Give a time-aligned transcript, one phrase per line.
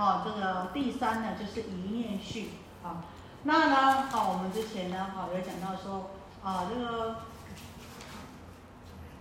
[0.00, 2.52] 哈，这个第三呢就是一念续
[2.82, 3.04] 啊。
[3.42, 7.16] 那呢，好，我们之前呢，好有讲到说啊，这个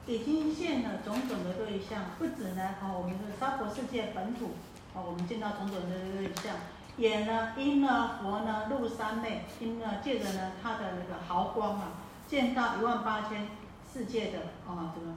[0.05, 4.51] 已经现了种种的对象，不止呢，好，我们的娑婆世界本土，
[4.95, 6.55] 啊，我们见到种种的对象，
[6.95, 11.91] 也呢，因呢佛呢入三昧，因呢借着呢他的那个毫光啊，
[12.25, 13.49] 见到一万八千
[13.91, 15.11] 世界的啊这个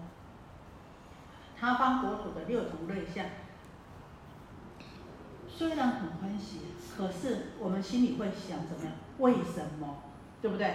[1.57, 3.27] 他方国土的六种对象。
[5.63, 6.59] 虽然很欢喜，
[6.97, 8.93] 可是我们心里会想怎么样？
[9.19, 10.03] 为什么？
[10.41, 10.75] 对不对？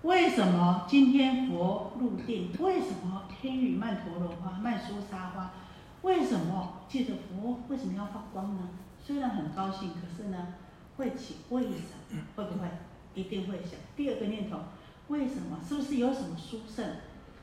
[0.00, 2.50] 为什么今天佛入定？
[2.58, 5.50] 为什么天雨曼陀罗花、曼殊沙花？
[6.00, 8.70] 为什么借着佛为什么要发光呢？
[9.04, 10.54] 虽然很高兴，可是呢，
[10.96, 12.22] 会起为什么？
[12.34, 12.66] 会不会？
[13.12, 13.72] 一定会想。
[13.94, 14.56] 第二个念头，
[15.08, 15.58] 为什么？
[15.68, 16.82] 是不是有什么殊胜？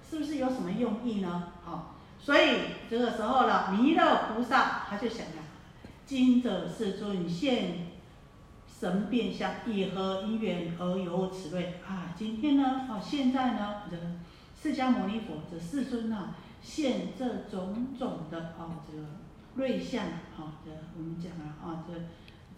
[0.09, 1.49] 是不是有什么用意呢？
[1.63, 5.44] 好，所以这个时候呢，弥勒菩萨他就想呀。
[6.05, 7.87] 今者世尊现
[8.67, 11.81] 神变相，以何因缘而有此类？
[11.87, 13.97] 啊，今天呢，啊，现在呢，这
[14.55, 19.03] 释迦牟尼佛这世尊啊，现这种种的啊，这个
[19.55, 21.93] 瑞相啊，这我们讲啊，啊，这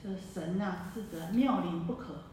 [0.03, 2.23] 这神呐，是指妙龄不可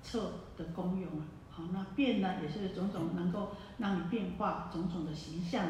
[0.00, 5.66] 测的功用啊，好，那变呢，也是种种能够让你变化种种的形象。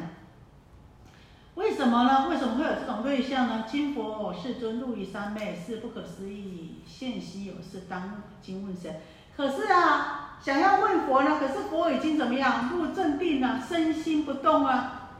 [1.55, 2.27] 为什么呢？
[2.29, 3.65] 为什么会有这种瑞相呢？
[3.67, 9.01] 今佛世尊入于三昧，是不可思议，现稀有事，当今问谁？
[9.37, 12.69] 可是啊，想要问佛呢，可是佛已经怎么样？
[12.69, 15.11] 入正定了，身心不动啊。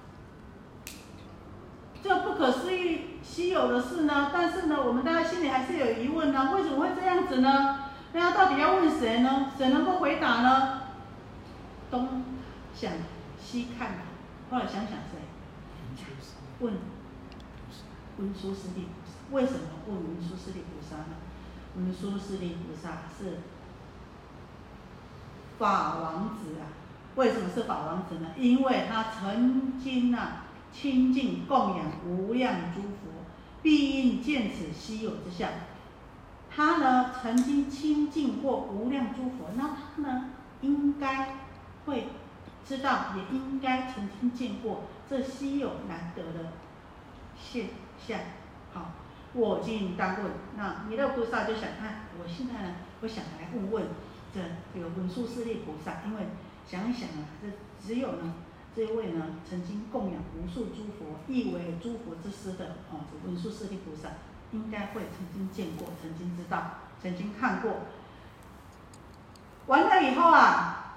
[2.03, 4.31] 这不可思议、稀有的事呢？
[4.33, 6.51] 但是呢，我们大家心里还是有疑问呢。
[6.55, 7.91] 为什么会这样子呢？
[8.11, 9.51] 那到底要问谁呢？
[9.55, 10.81] 谁能够回答呢？
[11.91, 12.23] 东
[12.73, 12.91] 想
[13.39, 13.91] 西看，
[14.49, 15.19] 后来想想谁？
[16.59, 16.73] 问
[18.17, 21.15] 文殊师利菩萨，为什么问文殊师利菩萨呢？
[21.75, 23.39] 文殊师利菩萨是
[25.57, 26.69] 法王子啊，
[27.15, 28.29] 为什么是法王子呢？
[28.37, 33.25] 因为他曾经啊亲近供养无量诸佛，
[33.61, 35.49] 必应见此稀有之相。
[36.55, 40.29] 他呢曾经亲近过无量诸佛，那他呢
[40.61, 41.35] 应该
[41.85, 42.09] 会
[42.65, 44.83] 知道，也应该曾经见过。
[45.09, 46.53] 这稀有难得的
[47.37, 47.67] 现
[47.99, 48.19] 象，
[48.73, 48.91] 好，
[49.33, 50.31] 我今当问。
[50.55, 53.87] 那弥勒菩萨就想，看，我现在呢，我想来问问
[54.33, 54.39] 这
[54.73, 56.27] 这个文殊师利菩萨，因为
[56.67, 57.47] 想一想啊，这
[57.85, 58.33] 只有呢
[58.75, 64.09] 这位呢曾经供养无数诸佛，亦为诸佛之师的哦，这文殊师利菩萨
[64.51, 67.81] 应该会曾经见过，曾经知道，曾经看过。
[69.67, 70.92] 完了以后啊，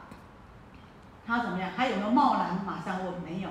[1.27, 1.71] 他怎么样？
[1.77, 3.15] 他有没有贸然马上问？
[3.23, 3.51] 没有。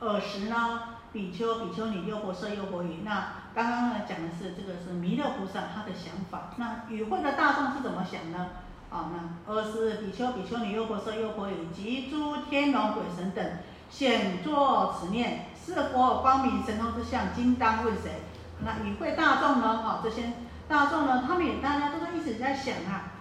[0.00, 0.80] 尔时呢，
[1.12, 3.00] 比丘、比丘尼、优婆塞、优婆夷。
[3.04, 6.50] 那刚刚呢讲的是这个是弥勒菩萨他的想法。
[6.56, 8.48] 那与会的大众是怎么想呢？
[8.90, 9.10] 啊，
[9.46, 13.44] 那尔时比丘、比丘尼、优婆塞、优婆夷及诸天龙鬼神等，
[13.90, 18.22] 显作此念：是佛光明神通之相，今当问谁？
[18.60, 19.66] 那与会大众呢？
[19.80, 20.34] 啊，这些
[20.68, 23.13] 大众呢，他们也大家都在一直在想啊，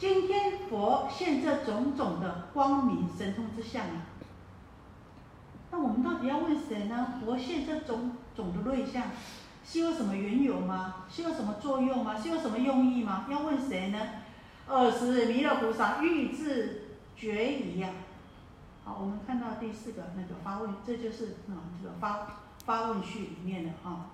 [0.00, 4.06] 今天佛现这种种的光明神通之相啊。
[5.70, 7.20] 那我们到底要问谁呢？
[7.20, 9.08] 佛现这种种的瑞相，
[9.62, 11.04] 是有什么缘由吗？
[11.10, 12.18] 是有什么作用吗？
[12.18, 13.26] 是有什么用意吗？
[13.28, 13.98] 要问谁呢？
[14.66, 16.84] 二是弥勒菩萨欲自
[17.14, 17.90] 决疑呀。
[18.86, 24.06] 好，我们看到第四个那个发问，这就是啊这个发发问序里面的啊。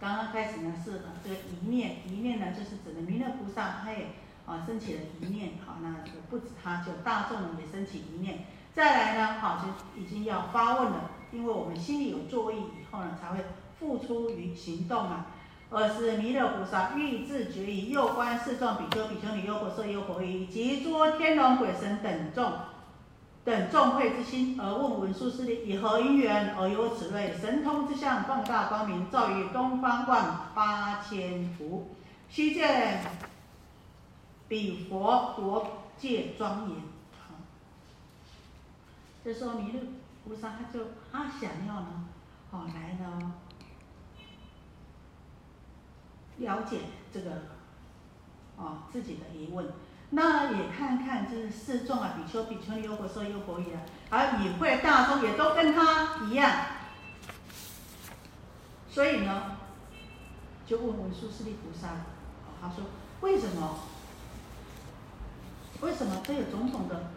[0.00, 4.08] 刚刚开始呢是这个一念，一念呢就是指的弥勒菩萨他也
[4.46, 8.44] 啊升起了一念，好，那就不止他，就大众也升起一念。
[8.74, 13.44] 再来呢，好，就已经要发问了，因为我们心里有作意以后呢，才会
[13.78, 15.26] 付出于行动啊。
[15.72, 22.52] 而是弥勒菩萨欲自决疑，又观四众比丘、比丘尼、优婆塞、优婆夷及诸天龙鬼神等众
[23.44, 31.94] 等众会之心，而问文殊师利：以何因缘而有此类神通之相，放大光明，照于东方万八千福？
[32.28, 33.04] 须见
[34.50, 36.82] 比佛国界庄严。
[39.22, 39.78] 这时候弥勒
[40.24, 42.08] 菩萨他就他想要呢，
[42.50, 43.32] 哦来呢
[46.38, 46.80] 了解
[47.12, 47.42] 这个
[48.56, 49.66] 哦自己的疑问，
[50.10, 56.50] 那也看看就是四众啊，比丘、比丘尼、优婆塞、优婆夷啊，而与会大众也都跟他一样，
[58.88, 59.58] 所以呢
[60.66, 62.82] 就问文殊师利菩萨，哦他说
[63.20, 63.78] 为什么？
[65.80, 67.10] 为什么这有种种的？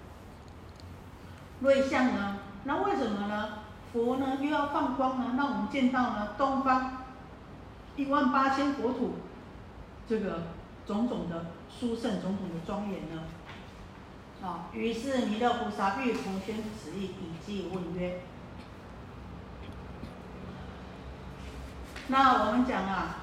[1.60, 2.38] 瑞相呢？
[2.66, 3.60] 那为什么呢？
[3.92, 5.34] 佛呢又要放光呢？
[5.36, 7.04] 那我们见到呢东方
[7.96, 9.16] 一万八千国土，
[10.10, 10.44] 这个
[10.86, 13.24] 种种的殊胜，种种的庄严呢？
[14.42, 18.22] 啊，于是弥勒菩萨欲重宣此意，以记问曰：
[22.08, 23.18] 那我们讲啊，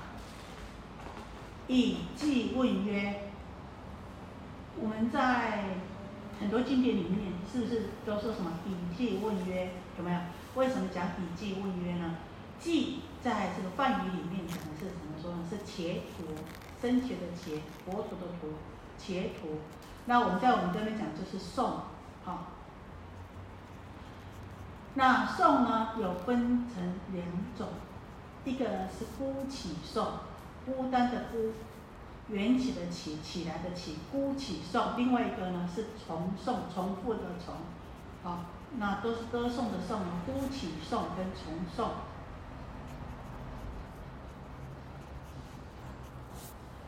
[1.67, 3.30] 以记问曰，
[4.83, 5.65] 我们在
[6.41, 9.71] 很多经典里面，是不是都说什么笔记问曰？
[9.99, 10.19] 有没有？
[10.55, 12.17] 为什么讲笔记问曰呢？
[12.59, 15.45] 记在这个梵语里面讲的是怎么说呢？
[15.49, 16.27] 是茄陀，
[16.81, 18.51] 生前的茄，佛陀的陀，
[18.99, 19.59] 茄陀。
[20.07, 21.83] 那我们在我们这边讲就是送，
[22.25, 22.49] 好。
[24.95, 27.25] 那送呢有分成两
[27.57, 27.69] 种，
[28.45, 30.05] 一个是孤起送，
[30.67, 31.53] 孤单的孤，
[32.31, 34.97] 缘起的起，起来的起，孤起颂。
[34.97, 37.55] 另外一个呢是重颂，重复的重，
[38.23, 38.45] 好，
[38.79, 41.91] 那都是歌颂的颂，孤起颂跟重颂。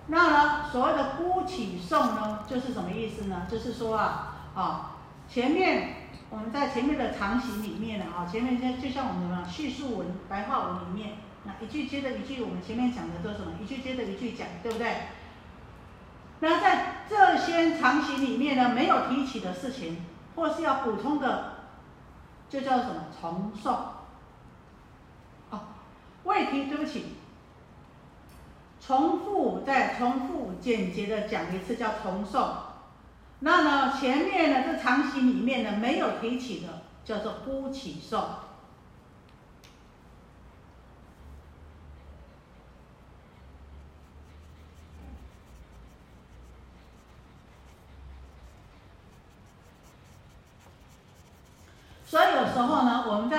[0.09, 3.47] 那呢，所谓的孤起颂呢，就是什么意思呢？
[3.51, 4.97] 就是说啊，啊，
[5.29, 5.95] 前面
[6.29, 13.53] 我们在前面的长行里面呢，啊，前面就就像我们什么叙述文、白话文里面，那一句接着一句，我们前面讲的都什么？
[13.61, 14.97] 一句接着一句讲，对不对？
[16.45, 20.05] 那在这些长行里面呢，没有提起的事情，
[20.35, 21.53] 或是要补充的，
[22.51, 23.71] 就叫什么重诵？
[25.51, 25.61] 哦，
[26.25, 27.15] 未提，对不起。
[28.85, 32.49] 重复再重复简洁的讲一次叫重诵，
[33.39, 38.25] 那呢前面呢这长行里面呢没有提起的叫做呼起诵。
[52.05, 53.31] 所以有时候呢我们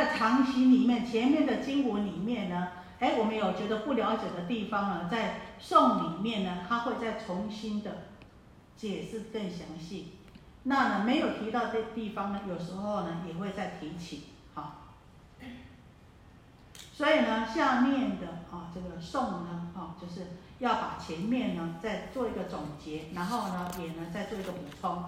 [0.71, 2.69] 里面前面的经文里面呢。
[2.99, 8.03] 哎，我们有觉得不了解的地方呢，在颂里面呢，他会再重新的
[8.77, 10.13] 解释更详细。
[10.63, 14.27] 那呢，没有提到的地方呢，有时候呢也会再提起。
[14.53, 14.83] 好，
[16.93, 25.03] 所以呢，下面的啊这个颂呢，啊就是要把前面呢再做一个总结，然后呢也呢再做一个补充。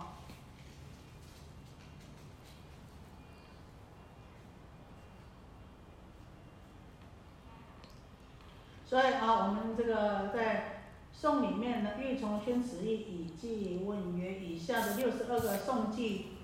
[8.87, 16.37] 所以啊，我们这个在颂里面呢，欲从宣此意，以记问曰：以下的六十二个颂记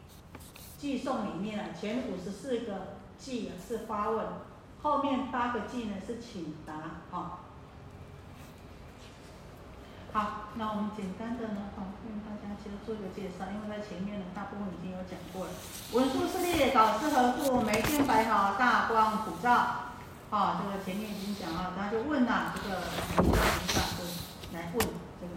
[0.77, 4.25] 记颂里面啊，前五十四个记啊是发问，
[4.81, 6.73] 后面八个记呢是请答。
[7.15, 7.39] 啊。
[10.13, 15.51] 好，那我们简单的呢，啊，跟大家其实做一个介绍，因为在前面呢大部分已经有讲过了。
[15.93, 17.61] 文殊师利，导师何故？
[17.61, 19.90] 眉间白毫，大光普照。
[20.31, 22.75] 啊，这个前面已经讲了，他就问呐，这个
[23.17, 24.07] 文殊菩萨就
[24.55, 24.87] 来问
[25.19, 25.33] 这个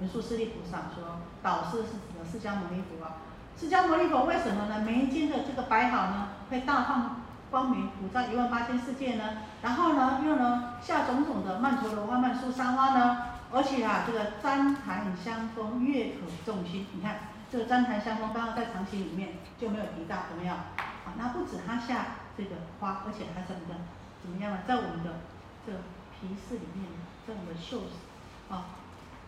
[0.00, 3.20] 文殊师利菩萨说，导师是指的释迦牟尼佛啊，
[3.54, 4.80] 释迦牟尼佛为什么呢？
[4.80, 9.24] 眉间的这个白毫呢，会大放光明，普照一万八千世界呢？
[9.60, 13.18] 然后呢，又呢下种种的曼陀罗花、曼殊沙花呢？
[13.52, 16.86] 而且啊，这个旃檀香风悦可众心。
[16.94, 20.54] 你看这个旃檀香风，刚刚在长行里面就没有提到，有没有？
[20.54, 22.06] 啊，那不止他下。
[22.36, 23.74] 这个花，而且还怎么的，
[24.22, 24.60] 怎么样呢？
[24.66, 25.20] 在我们的
[25.66, 25.78] 这个
[26.12, 26.86] 皮饰里面，
[27.26, 28.00] 在我们的袖子
[28.48, 28.78] 啊，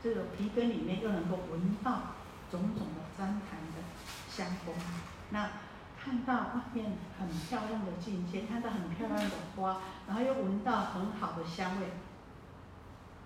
[0.03, 2.15] 这个皮根里面又能够闻到
[2.51, 3.83] 种种的旃檀的
[4.31, 4.75] 香风。
[5.31, 5.51] 那
[6.03, 11.89] 看到外面很漂亮的境界，看到很漂亮的花，然后又闻到很好的香味，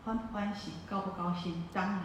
[0.04, 0.72] 欢不欢喜？
[0.88, 1.64] 高不高兴？
[1.72, 1.98] 当然，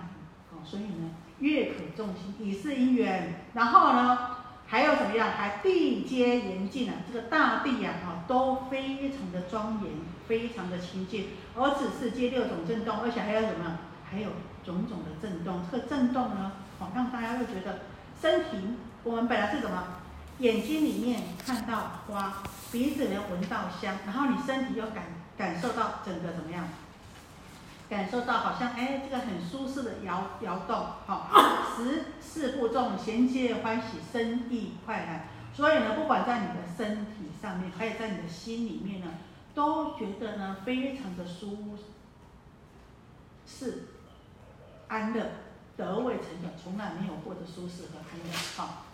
[0.51, 4.37] 哦，所以呢，月可重心，以是因缘，然后呢？
[4.73, 5.29] 还有怎么样？
[5.37, 9.91] 还地阶严净啊，这个大地呀，啊，都非常的庄严，
[10.27, 11.27] 非常的清净。
[11.55, 13.77] 而此世界六种震动，而且还有什么？
[14.09, 14.29] 还有
[14.65, 15.61] 种种的震动。
[15.71, 17.81] 这个震动呢，好让大家会觉得
[18.19, 19.83] 身体，我们本来是什么？
[20.39, 25.03] 眼睛里面看到花，鼻子能闻到香，然后你身体又感
[25.37, 26.67] 感受到整个怎么样？
[27.89, 30.75] 感受到好像哎，这个很舒适的摇摇动，
[31.05, 31.29] 好，
[31.75, 35.21] 十四步众衔接欢喜，生意快乐。
[35.55, 39.07] 所以呢，不管在你的身体上面，还有在你的心里面呢，
[39.53, 41.77] 都觉得呢非常的舒
[43.45, 43.83] 适、
[44.87, 45.23] 安乐、
[45.77, 48.33] 得未成的，从来没有过的舒适和安乐。
[48.55, 48.85] 好，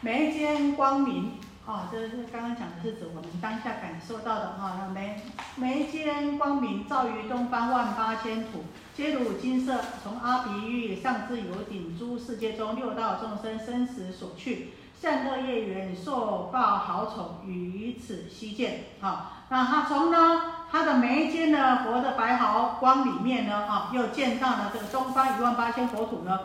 [0.00, 1.32] 眉间光明。
[1.66, 5.20] 哦，这是刚刚讲的是指我们当下感受到的哈，眉
[5.54, 8.64] 眉间光明照于东方万八千土，
[8.96, 18.86] 皆如金色，从阿鼻喻上至有顶诸世界中六道众生生死所去，善恶业缘受报好丑于此悉见。
[19.00, 26.40] 好，那他从呢他的眉间呢，佛的白毫光里面呢，啊，又见到了这个东方一万八千佛土呢。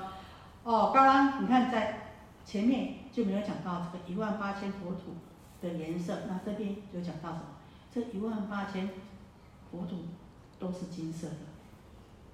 [0.63, 2.11] 哦，刚刚你看在
[2.45, 5.15] 前面就没有讲到这个一万八千佛土
[5.61, 7.45] 的颜色，那这边就讲到什么？
[7.89, 8.89] 这一万八千
[9.71, 9.95] 佛土
[10.59, 11.35] 都是金色的。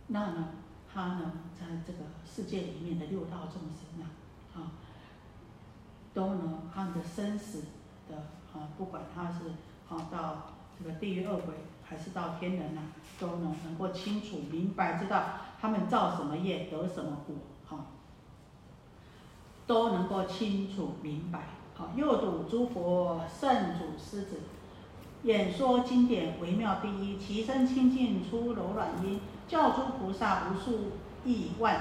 [0.08, 0.48] 那呢，
[0.92, 4.10] 他呢，在这个世界里面的六道众生啊，
[4.56, 4.74] 啊，
[6.16, 7.66] 都呢，他们的生死
[8.10, 8.18] 的
[8.52, 9.52] 啊，不管他是
[9.88, 12.82] 啊到这个地狱恶鬼，还是到天人呐，
[13.20, 15.26] 都能能够清楚明白知道
[15.62, 17.36] 他们造什么业得什么果，
[19.72, 21.40] 都能够清楚明白。
[21.76, 23.50] 好，诱睹诸佛圣
[23.80, 24.42] 主狮子，
[25.24, 29.22] 演说经典微妙第一，其声清净出柔软音。
[29.48, 30.92] 教诸菩萨无数
[31.24, 31.80] 亿万，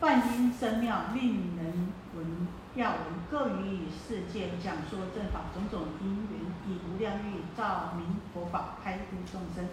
[0.00, 2.98] 梵音声妙，令人闻要闻，
[3.30, 9.68] 各于世界讲说正法，种种因缘，以无量欲照明佛法，开度众生。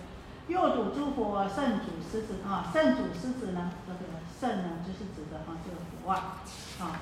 [0.47, 6.41] 诱睹诸佛圣主狮子啊，圣主狮子呢，这个圣呢，就是指的哈这个佛啊，
[6.79, 7.00] 啊。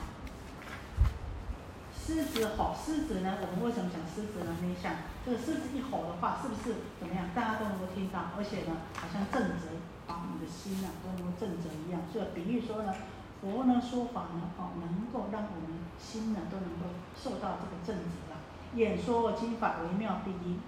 [2.06, 3.34] 狮子吼，狮子呢？
[3.42, 4.54] 我们为什么讲狮子呢？
[4.62, 4.94] 你想，
[5.26, 7.26] 这个狮子一吼的话，是不是怎么样？
[7.34, 9.74] 大家都能够听到，而且呢，好像正则
[10.06, 12.02] 把我们的心啊都能够正则一样。
[12.14, 12.94] 所以比喻说呢，
[13.42, 18.38] 佛呢说法呢，哦，能够让我们心呢都能够受到这个正直啊。
[18.76, 20.60] 演说经法微妙第一。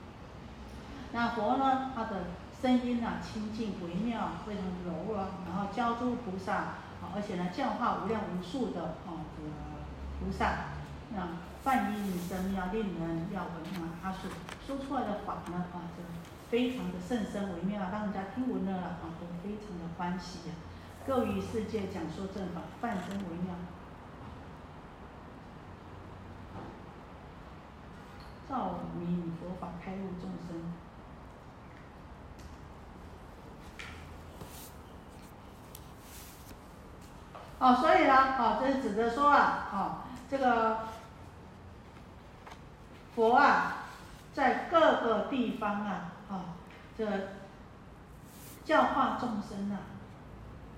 [1.14, 9.50] 那佛呢，他的声音啊清净微妙，非常柔啊，然后教诸菩萨，啊，而且呢教化无量无数的啊这个
[10.20, 10.74] 菩萨。
[11.14, 14.32] 那梵音声要令人要闻啊，他所
[14.66, 16.02] 说出来的法呢啊，就
[16.50, 20.56] 非常的甚深微妙，让人家听闻了啊，都非常的欢喜呀。
[21.06, 23.54] 各于世界讲说正法，梵声微妙，
[28.50, 30.74] 照明佛法，开悟众生。
[37.60, 39.78] 哦，所以呢，哦，这是指的说啊，哦，
[40.30, 40.78] 这个。
[43.16, 43.78] 佛啊，
[44.32, 46.54] 在各个地方啊，啊，
[46.96, 47.04] 这
[48.64, 49.80] 教化众生啊，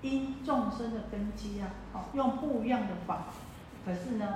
[0.00, 3.24] 因众生的根基啊，哦，用不一样的法，
[3.84, 4.26] 可是呢，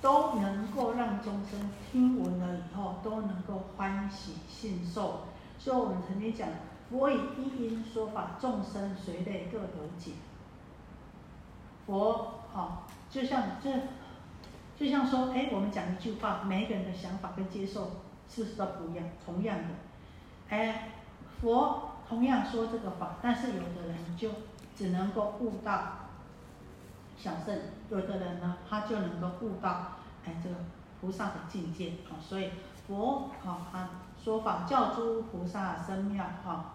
[0.00, 5.24] 都能够让众生听闻了以后，都能够欢喜信受。
[5.58, 6.48] 所以我们曾经讲，
[6.88, 10.12] 佛以一因说法，众生随类各得解。
[11.86, 12.78] 佛，哦，
[13.10, 13.70] 就像这。
[14.78, 17.92] 就像说，哎，我们讲一句话，每一个人的想法跟接受
[18.28, 19.06] 是不是都不一样？
[19.24, 19.74] 同样的，
[20.50, 20.90] 哎，
[21.40, 24.30] 佛同样说这个法，但是有的人就
[24.76, 26.10] 只能够悟到
[27.16, 29.92] 小圣，有的人呢，他就能够悟到
[30.26, 30.56] 哎这个
[31.00, 32.20] 菩萨的境界啊。
[32.20, 32.50] 所以
[32.86, 33.88] 佛啊，他
[34.22, 36.74] 说法教诸菩萨生妙哈，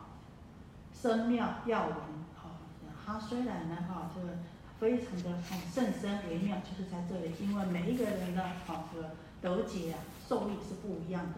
[0.91, 1.95] 生妙要闻
[2.35, 2.57] 啊。
[3.05, 4.27] 他虽然呢哈这个。
[4.81, 5.29] 非常的
[5.71, 11.35] 甚深微妙，就是在这里，因为每一个人的好和得解啊，受力是不一样的。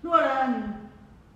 [0.00, 0.88] 若人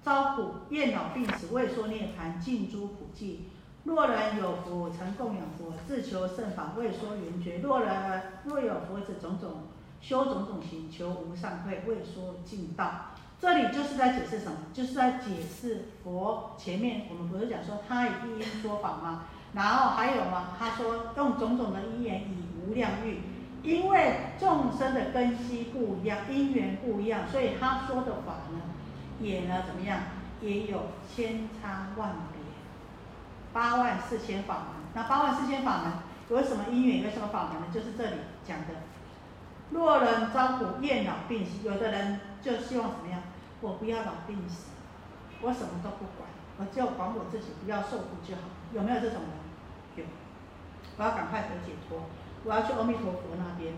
[0.02, 3.50] 遭苦、厌老、病死、未说涅盘、尽诸苦际；
[3.84, 9.64] 若人有福，曾供养佛，自求圣法，未说圆觉；若人若有佛子种种
[10.00, 13.11] 修种种行，求无上慧，未说尽道。
[13.42, 14.56] 这里就是在解释什么？
[14.72, 19.24] 就是在解释佛前面我们不是讲说他以一因说法吗？
[19.52, 20.50] 然后还有吗？
[20.56, 23.20] 他说用种种的因缘以无量欲，
[23.64, 28.60] 因为众生的根基不一样，因缘不一样，所以他说的法呢，
[29.18, 29.98] 也呢怎么样？
[30.40, 30.78] 也有
[31.12, 32.40] 千差万别，
[33.52, 34.66] 八万四千法门。
[34.94, 35.92] 那八万四千法门
[36.30, 37.02] 有什么因缘？
[37.02, 37.66] 有什么法门呢？
[37.74, 38.66] 就是这里讲的。
[39.70, 43.20] 若人遭苦厌老病死，有的人就希望怎么样？
[43.62, 44.72] 我不要老病死，
[45.40, 46.28] 我什么都不管，
[46.58, 48.42] 我就管我自己，不要受苦就好。
[48.74, 49.32] 有没有这种人？
[49.96, 50.04] 有。
[50.98, 52.02] 我要赶快得解脱，
[52.44, 53.72] 我要去阿弥陀佛那边，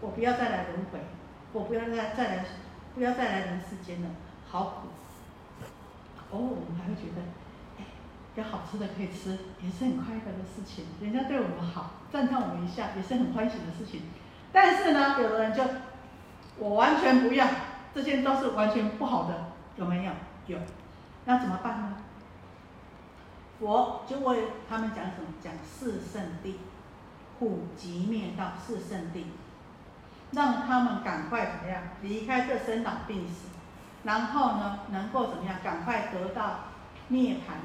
[0.00, 1.00] 我不要再来轮回，
[1.52, 2.44] 我不要再再来，
[2.94, 4.08] 不要再来人世间了，
[4.48, 4.88] 好苦。
[6.30, 7.22] 偶尔我们还会觉得，
[7.78, 7.84] 哎，
[8.34, 10.84] 有好吃的可以吃，也是很快乐的事情。
[11.00, 14.02] 人家对我们好，赞叹我们一下，也是很欢喜的事情。
[14.52, 15.64] 但是呢，有的人就，
[16.58, 17.46] 我完全不要。
[17.94, 20.12] 这些都是完全不好的，有没有？
[20.46, 20.58] 有，
[21.24, 21.96] 那怎么办呢？
[23.58, 25.28] 佛就为他们讲什么？
[25.42, 26.60] 讲四圣地，
[27.38, 29.26] 苦集灭道四圣地，
[30.32, 33.48] 让他们赶快怎么样离开这生老病死，
[34.04, 36.60] 然后呢，能够怎么样赶快得到
[37.08, 37.58] 涅槃，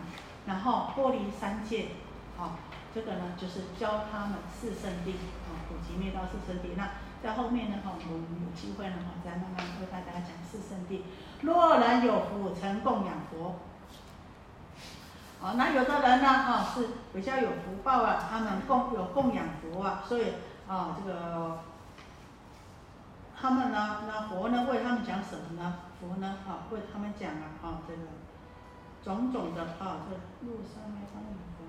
[0.47, 1.89] 然后脱离三界。
[2.37, 2.57] 好，
[2.93, 6.69] 这个呢就是教他们四圣地，啊，苦集灭道四圣地。
[6.75, 6.89] 那
[7.23, 11.05] 在后面呢，哈，我们有机会呢，哈，再慢慢为大家讲四圣地。
[11.41, 13.55] 若人有福，成供养佛。
[15.41, 20.33] 啊，那有的人呢，哈，是比较有福报啊，他们供有供养佛啊，所以
[20.67, 21.59] 啊，这个
[23.39, 25.77] 他们呢，那佛呢为他们讲什么呢？
[26.01, 28.01] 佛呢，啊，为他们讲啊，啊，这个
[29.01, 31.63] 种种的啊，这路上面供养佛。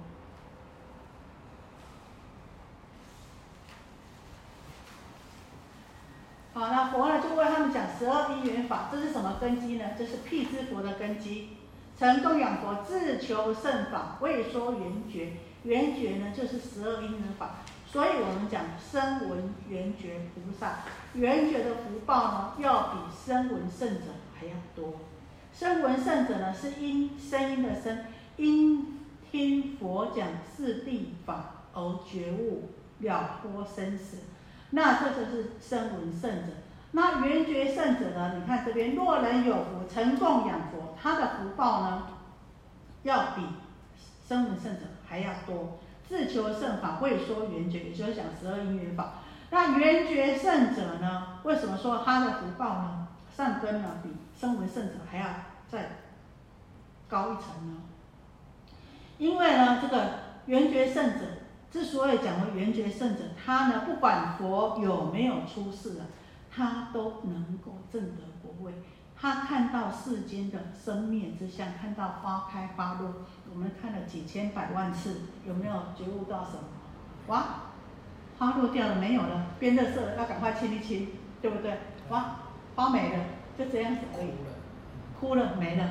[6.54, 9.84] 好，那佛呢就为他们讲十二因缘法，这是什么根基呢？
[9.98, 11.48] 这是辟支佛的根基。
[11.98, 15.32] 成供养佛，自求圣法，未说圆觉。
[15.64, 17.56] 圆觉呢，就是十二因缘法。
[17.90, 20.84] 所以我们讲声闻缘觉菩萨，
[21.14, 25.00] 圆觉的福报呢，要比声闻圣者还要多。
[25.52, 27.98] 声闻圣者呢，是因声音的声，
[28.36, 32.70] 因听佛讲四谛法而觉悟
[33.00, 34.18] 了脱生死。
[34.76, 36.52] 那这就是声闻圣者，
[36.90, 38.34] 那圆觉圣者呢？
[38.36, 42.08] 你看这边，若人有福，曾供养佛，他的福报呢，
[43.04, 43.42] 要比
[44.26, 45.78] 声闻圣者还要多。
[46.08, 49.12] 自求圣法，未说圆觉，也就是讲十二因缘法。
[49.50, 51.38] 那圆觉圣者呢？
[51.44, 53.06] 为什么说他的福报呢？
[53.36, 55.26] 善根呢，比声闻圣者还要
[55.68, 55.90] 再
[57.08, 57.76] 高一层呢？
[59.18, 60.10] 因为呢，这个
[60.46, 61.20] 圆觉圣者。
[61.74, 66.06] 之所以讲为圆觉圣者，他呢不管佛有没有出世啊，
[66.48, 68.72] 他都能够证得国位。
[69.20, 73.12] 他看到世间的生灭之相，看到花开花落，
[73.52, 76.62] 我们看了几千百万次，有没有觉悟到什么？
[77.26, 77.44] 哇，
[78.38, 81.08] 花落掉了没有了，变热色了，要赶快清一清，
[81.42, 81.76] 对不对？
[82.08, 82.36] 哇，
[82.76, 83.24] 花没了，
[83.58, 84.30] 就这样子而已，
[85.18, 85.88] 枯了没了，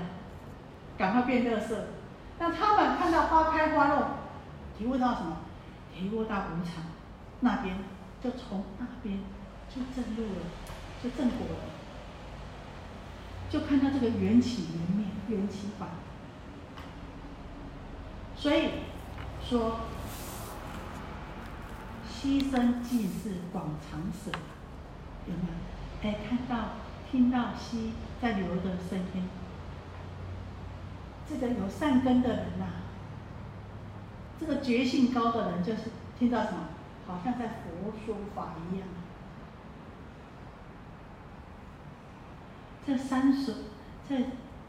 [0.98, 1.88] 赶快变热色。
[2.40, 4.08] 那他们看到花开花落，
[4.78, 5.40] 体悟到什么？
[5.94, 6.84] 提悟到无常，
[7.42, 7.78] 那边
[8.24, 9.20] 就从那边
[9.70, 10.42] 就正路了，
[11.04, 11.66] 就正果了，
[13.50, 15.88] 就看到这个缘起缘灭，缘起法。
[18.36, 18.70] 所以
[19.48, 19.82] 说，
[22.10, 24.32] 牺牲即是广长舍，
[25.28, 26.10] 有没有？
[26.10, 26.72] 哎，看到、
[27.10, 29.30] 听到溪在流的声音，
[31.30, 32.66] 这个有善根的人呐。
[34.46, 35.84] 这个觉性高的人，就是
[36.20, 36.68] 听到什么，
[37.08, 38.86] 好像在佛说法一样。
[42.86, 43.56] 这山水，
[44.10, 44.18] 这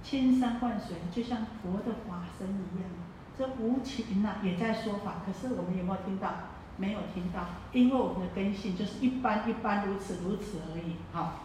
[0.04, 2.88] 千山万水，就像佛的法身一样。
[3.36, 6.30] 这无情呐，也在说法，可是我们有没有听到？
[6.76, 7.40] 没有听到，
[7.72, 10.94] 因为我们的根性就是一般一般如此如此而已。
[11.12, 11.40] 好，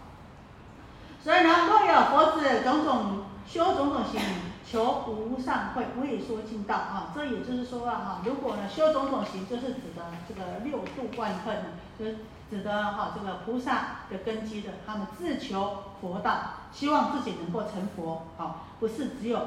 [1.24, 4.22] 所以呢，若有佛子种种修种种行。
[4.70, 7.12] 求无上慧，未说尽道啊！
[7.16, 12.18] 这也就是说啊，哈，如果呢修种种行，就是指的这个六度万恨呢，就是
[12.52, 19.42] 指的哈这个菩萨的根基的，他们自求佛道，希望自己能够成佛，好，不是只有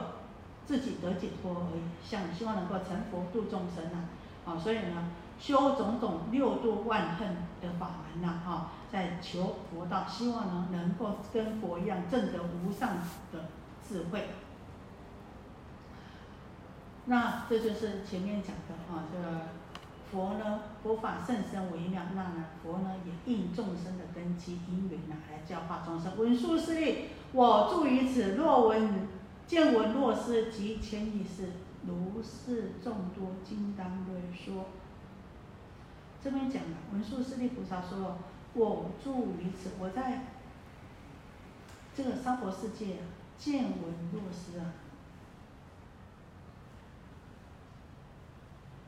[0.67, 3.99] 自己得解脱而已，像希望能够成佛度众生呐，
[4.45, 5.09] 啊，所以呢，
[5.39, 7.29] 修种种六度万恨
[7.61, 12.89] 的法门呐，哈，在求佛道，希望呢能够跟佛一样证得无上
[13.33, 13.45] 的
[13.89, 14.27] 智慧。
[17.07, 19.41] 那这就是前面讲的啊，这个
[20.11, 26.17] 佛呢，佛法甚深微妙，那呢，佛呢也应众生的根基因缘呢来教化众生。
[26.17, 29.09] 文殊师利，我住于此，若闻
[29.49, 31.49] 见闻若思及千亿事，
[31.87, 34.67] 如是众多经当论说。
[36.23, 38.19] 这边讲了，文殊师利菩萨说，
[38.55, 40.27] 我住于此，我在
[41.97, 42.99] 这个娑婆世界
[43.37, 44.67] 见闻若思啊。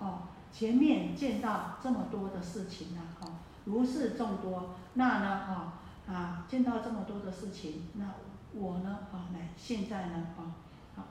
[0.04, 3.32] 哦，前面见到这么多的事情呢，哦，
[3.64, 8.12] 如是众多，那呢，啊啊，见到这么多的事情，那
[8.52, 10.52] 我呢，啊，来现在呢，啊，
[10.94, 11.04] 好，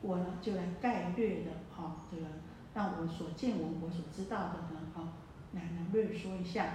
[0.00, 2.24] 我呢就来概略的，啊，这个
[2.74, 5.14] 让我所见闻、我所知道的呢，啊，
[5.52, 6.74] 来来略说一下。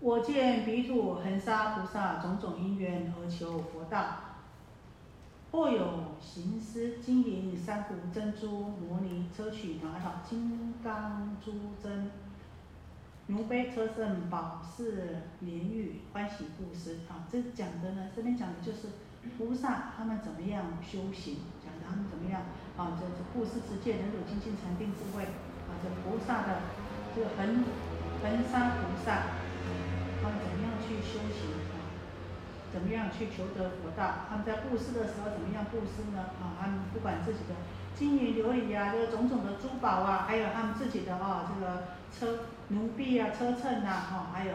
[0.00, 4.06] 我见彼土恒沙菩萨种种因缘而求佛道。
[5.50, 12.10] 或有行施金银珊瑚珍珠摩尼车曲玛瑙金刚珠珍
[13.28, 18.88] 奴婢车胜宝饰莲玉欢喜布施啊，这讲的呢，这边讲的就是
[19.36, 22.42] 菩萨他们怎么样修行，讲他们怎么样
[22.76, 26.60] 啊，这这布施持戒忍辱精进禅定智慧啊，这菩萨的
[27.14, 27.64] 这个恒
[28.22, 29.24] 恒沙菩萨，
[30.22, 31.57] 他们怎么样去修行？
[32.72, 34.26] 怎么样去求得佛道？
[34.28, 36.30] 他们在布施的时候怎么样布施呢？
[36.40, 37.54] 啊，他们不管自己的
[37.94, 44.54] 金银琉璃啊，这个种种的珠宝啊，还有他们自己的啊，这个车奴婢啊、车乘呐，哈，还有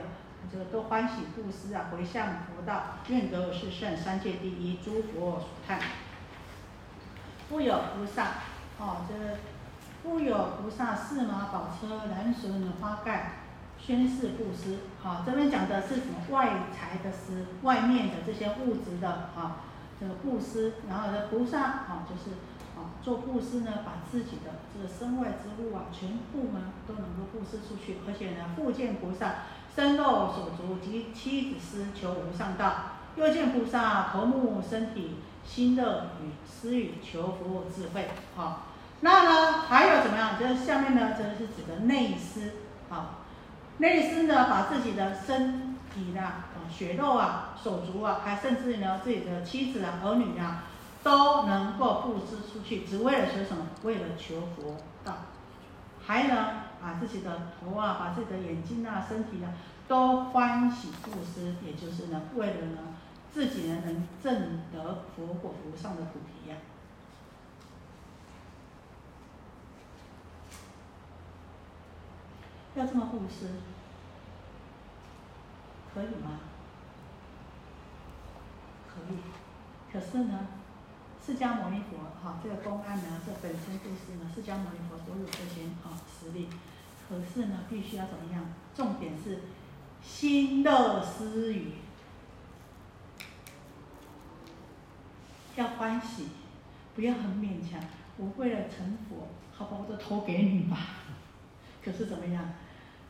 [0.52, 5.80] 这个都欢喜布施啊，回向佛道，愿得是圣三界第一诸佛所叹。
[7.50, 8.28] 复有菩萨，
[8.80, 9.38] 哦，这个
[10.02, 13.43] 复有菩萨四马宝车，蓝绳花盖，
[13.86, 14.78] 宣誓布施。
[15.02, 16.14] 好，这边讲的是什么？
[16.30, 19.58] 外财的施，外面的这些物质的啊，
[20.00, 20.76] 这个布施。
[20.88, 22.38] 然后呢，菩萨啊，就是
[22.78, 27.98] 啊，做布施呢，把自己的这个身外之物啊，全部呢都能够布施出去。
[28.08, 29.34] 而且呢，复见菩萨
[29.76, 32.74] 身肉手足及妻子施求无上道，
[33.18, 38.08] 又见菩萨头目身体心乐与施与求福智慧。
[38.38, 38.68] 好，
[39.02, 40.40] 那呢还有怎么样？
[40.40, 42.54] 就是下面呢，这个是指的内施。
[42.88, 43.20] 好。
[43.78, 50.64] 内师呢，把自己的身体呢，啊，血肉啊，手足啊，还甚至呢，自己的妻子啊、儿女啊，
[51.04, 53.66] 都能够布施出去，只为了求什么？
[53.84, 55.16] 为了求佛道。
[56.06, 56.36] 还能
[56.82, 59.48] 把自己的头啊，把自己的眼睛啊、身体啊，
[59.88, 62.80] 都欢喜布施，也就是呢，为了呢，
[63.32, 66.58] 自己呢能证得佛果无上的菩提呀。
[72.76, 73.50] 要这么布施，
[75.94, 76.40] 可以吗？
[78.88, 79.18] 可以。
[79.92, 80.48] 可是呢，
[81.24, 86.50] 释迦牟尼佛哈，这个公案呢，这本身就是呢，释迦牟尼佛所有这些啊实力。
[87.08, 88.44] 可是呢，必须要怎么样？
[88.74, 89.42] 重点是
[90.04, 91.74] 心乐施语，
[95.56, 96.30] 要欢喜，
[96.96, 97.80] 不要很勉强。
[98.18, 100.78] 我为了成佛，好吧，我的头给你吧。
[101.86, 102.44] 可是怎么样？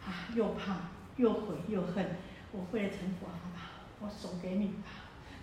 [0.06, 0.78] 啊，又怕
[1.18, 2.18] 又悔又恨，
[2.52, 4.84] 我为了成佛，好吧，我手给你吧。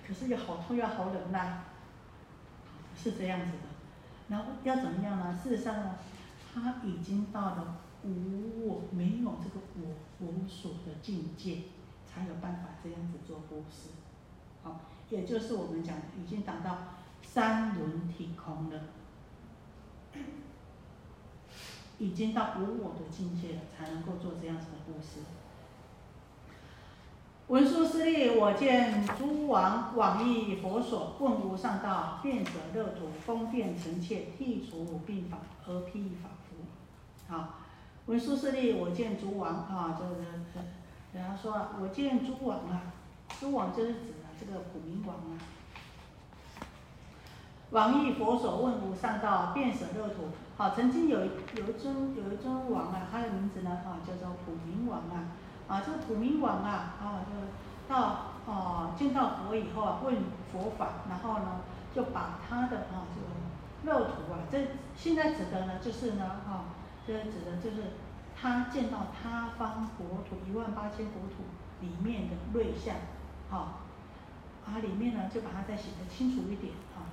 [0.06, 1.62] 可是又好痛又好忍耐，
[2.96, 3.62] 是这样子的。
[4.28, 5.38] 然后要怎么样呢？
[5.40, 5.96] 事实上呢，
[6.52, 9.94] 他已经到了无我，没有这个我
[10.26, 11.62] 无所的境界，
[12.04, 13.90] 才有办法这样子做布施。
[14.62, 16.78] 好，也就是我们讲，已经达到
[17.22, 18.80] 三轮体空了。
[22.00, 25.20] 已经到无我的境界了，才能够做这样子的布施。
[27.48, 36.56] 文殊师利，我见诸王广益佛所，问无上道，便舍乐土，方便臣妾，剃除病法，而披法服。
[37.28, 37.58] 好，
[38.06, 40.46] 文殊师利，我见诸王啊，这个人
[41.12, 42.94] 家说，我见诸王啊，
[43.38, 45.38] 诸王就是指啊这个普明王啊。
[47.70, 50.28] 往诣佛所，问无上道，便舍乐土。
[50.56, 55.30] 好，曾经有有一尊有一尊王啊，他的名字呢啊叫做普明王啊。
[55.68, 60.16] 啊，这个普明王啊啊，就到哦见到佛以后啊，问
[60.50, 61.60] 佛法，然后呢
[61.94, 64.58] 就把他的啊这个乐土啊，这
[64.96, 66.74] 现在指的呢就是呢啊，
[67.06, 67.92] 这指的就是
[68.34, 71.44] 他见到他方国土一万八千国土
[71.80, 72.96] 里面的瑞相，
[73.48, 73.78] 好，
[74.66, 77.06] 啊里面呢就把它再写的清楚一点啊，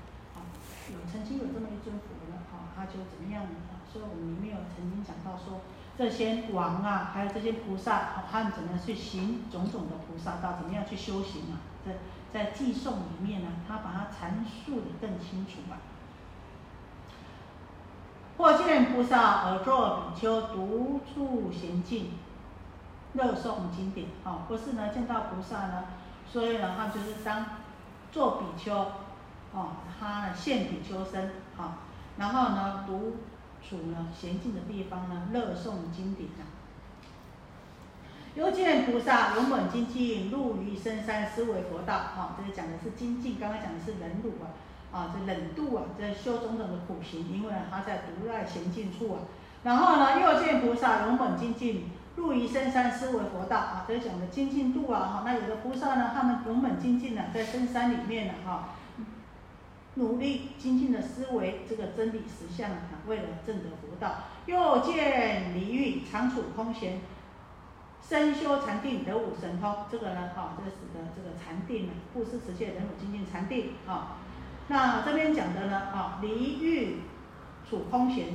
[0.93, 2.37] 有曾经有这么一尊佛呢。
[2.75, 3.81] 他就怎么样呢？
[3.91, 5.61] 所以我们里面有曾经讲到说，
[5.97, 11.57] 这些王啊，还有这些菩萨，他们怎么样去行种种的菩萨道，怎么样去修行啊？
[11.83, 11.93] 在
[12.31, 15.77] 在寄送里面呢，他把它阐述的更清楚嘛。
[18.37, 22.11] 或见菩萨而作比丘独处闲静，
[23.13, 25.85] 乐诵经典啊，或是呢见到菩萨呢，
[26.31, 27.43] 所以呢他就是当
[28.11, 28.91] 做比丘，
[29.53, 31.79] 哦，他现比丘身啊。
[32.17, 33.17] 然后呢，独
[33.61, 36.43] 处呢闲静的地方呢，乐诵经典啊。
[38.35, 41.93] 又见菩萨勇猛精进，入于深山思维佛道。
[42.15, 44.53] 哈，这个讲的是精进，刚刚讲的是忍辱啊。
[44.91, 49.19] 啊，这忍度啊，这修种种的苦行，因为他在独在闲静处啊。
[49.63, 53.57] 然后呢，又见菩萨勇猛精进，入于深山思维佛道。
[53.57, 54.99] 啊，这讲的精进度啊。
[54.99, 58.69] 哈，那有的菩萨呢，他们勇猛精进呢，在深山里面呢，哈。
[59.97, 67.01] 努力精进的思维，这个真理实相啊，为了证得佛道，又见离欲常处空闲，
[68.07, 69.75] 身修禅定得五神通。
[69.91, 74.17] 这个呢，哈，这使得这个禅定啊，布施持戒忍辱精进禅定啊。
[74.67, 76.97] 那这边讲的呢，啊，离欲
[77.67, 78.27] 处空闲，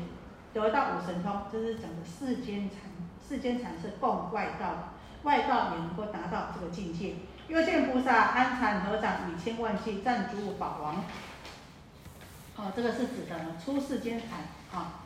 [0.53, 2.91] 得到五神通，这是讲的世间禅，
[3.25, 7.15] 世间禅是共外道，外道也能够达到这个境界。
[7.49, 11.05] 又见菩萨安禅合掌，以千万计赞诸宝王。
[12.63, 14.27] 哦，这个是指的出世间财
[14.73, 15.01] 啊。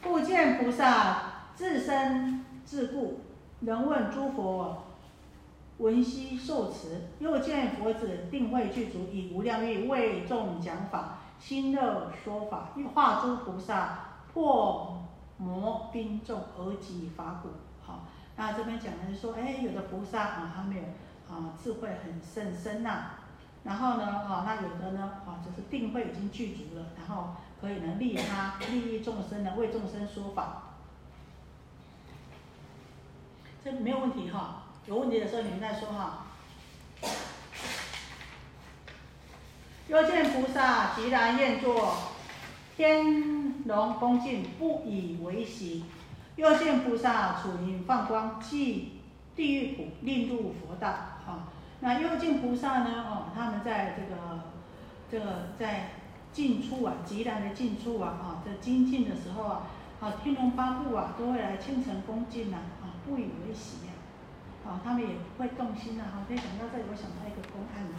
[0.00, 1.22] 复见菩萨
[1.56, 3.22] 自身自故，
[3.60, 4.84] 能问诸佛
[5.78, 15.02] 闻悉受持，又见佛子定慧具足，以无量欲为众讲法，心乐说法，欲化诸菩萨破
[15.36, 17.50] 魔兵众而及法果。
[17.84, 18.04] 好，
[18.36, 20.82] 那这边讲的是说，哎，有的菩萨啊，他没有
[21.30, 23.10] 啊智慧很甚深呐。
[23.64, 30.62] 然后呢，啊，那有的呢，啊，就是定慧已经具足了，然后可以呢利他利益众生呢，为众生说法。
[33.62, 34.62] 这没有问题哈。
[34.86, 36.26] 有问题的时候你们再说哈。
[39.88, 41.96] 又见菩萨即然愿作
[42.76, 45.84] 天龙恭敬，不以为喜。
[46.36, 48.97] 又见菩萨处因放光，即
[49.38, 50.88] 地狱苦，令入佛道。
[51.24, 51.46] 哈，
[51.78, 53.04] 那又见菩萨呢？
[53.06, 54.50] 哦，他们在这个
[55.08, 55.90] 这个在
[56.32, 59.62] 进出啊，极然的进出啊，啊，在精进的时候啊，
[60.00, 63.86] 啊，天龙八部啊，都会来虔诚恭敬呐，啊，不以为喜。
[63.86, 63.92] 呀，
[64.66, 66.02] 啊，他们也不会动心呐。
[66.10, 67.96] 哈，可以想到这里，我想到一个公案呐。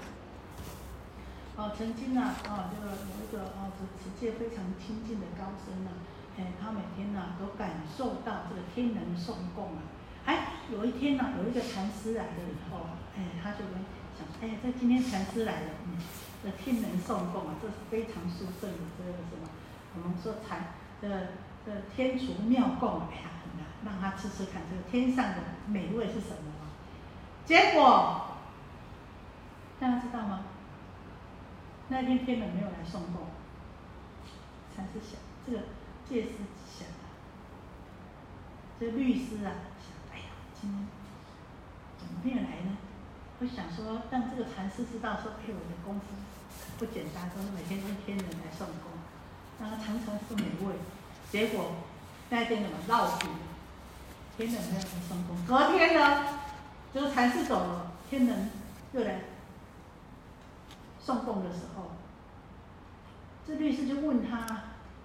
[1.56, 5.92] 哦，曾经呐，哦，这个有一个啊，持持戒非常清净的高僧呐，
[6.38, 9.99] 哎，他每天呐都感受到这个天人送供啊。
[10.30, 13.74] 哎，有一天呐，有一个禅师来了以后啊，哎，他就跟
[14.14, 15.98] 想，哎，这今天禅师来了，嗯，
[16.44, 19.50] 这天人送供啊，这是非常殊胜的这个什么？
[19.96, 21.10] 我们说禅，这
[21.66, 23.30] 这天厨妙供，哎呀，
[23.84, 26.54] 让他吃吃看，这个天上的美味是什么？
[27.44, 28.28] 结果，
[29.80, 30.44] 大家知道吗？
[31.88, 33.26] 那天天人没有来送供，
[34.76, 35.64] 禅师想，这个
[36.08, 36.34] 戒师
[36.72, 36.88] 想，
[38.80, 39.52] 这律师啊
[40.62, 40.88] 今天
[41.98, 42.78] 怎么没有来呢？
[43.40, 46.06] 我想说，让这个禅师知道说，哎，我的功夫
[46.78, 48.92] 不简单，说每天跟天人来送供，
[49.62, 50.76] 让他尝尝这个美味。
[51.32, 51.72] 结果
[52.30, 53.28] 那天怎么闹肚
[54.36, 56.40] 天人没有来送供，隔天呢？
[56.94, 58.50] 这个禅师走了，天人
[58.92, 59.22] 又来
[61.00, 61.92] 送供的时候，
[63.48, 64.46] 这律师就问他，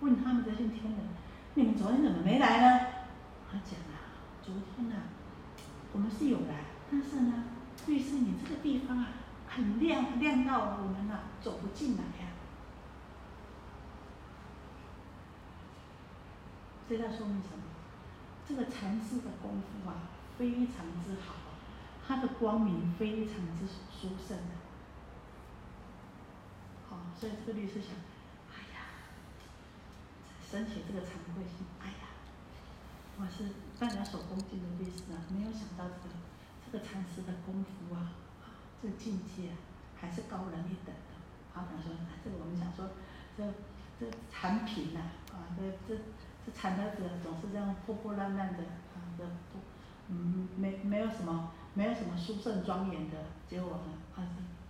[0.01, 0.99] 问他们这些天人
[1.55, 2.87] ：“你们昨天怎么没来呢？”
[3.53, 5.05] 他讲啊：“昨天啊，
[5.95, 6.53] 我们是有的，
[6.91, 7.45] 但是呢，
[7.87, 9.09] 律师你这个地方啊，
[9.49, 12.33] 很亮，亮到我们呐走不进来呀。”
[16.87, 17.63] 这在说明什么？
[18.47, 21.37] 这个禅师的功夫啊，非常之好。
[22.07, 24.53] 他的光明非常之殊胜的，
[26.91, 27.93] 好，所以这个律师想，
[28.53, 28.85] 哎呀，
[30.51, 32.13] 升起这个惭愧心，哎呀，
[33.17, 33.45] 我是
[33.79, 36.15] 大家手恭敬的律师啊，没有想到这个
[36.65, 38.13] 这个禅师的功夫啊，
[38.81, 39.57] 这个境界啊，
[39.97, 41.13] 还是高人一等的。
[41.53, 41.93] 好，他说，
[42.25, 42.89] 这个我们想说，
[43.37, 43.45] 这
[43.99, 45.01] 这产品呐，
[45.33, 46.01] 啊，这这
[46.47, 48.63] 这产的者总是这样破破烂烂的，
[48.95, 49.59] 啊，这不，
[50.09, 51.51] 嗯，没没有什么。
[51.77, 53.17] 没有什么殊胜庄严的
[53.49, 54.23] 结果呢，啊，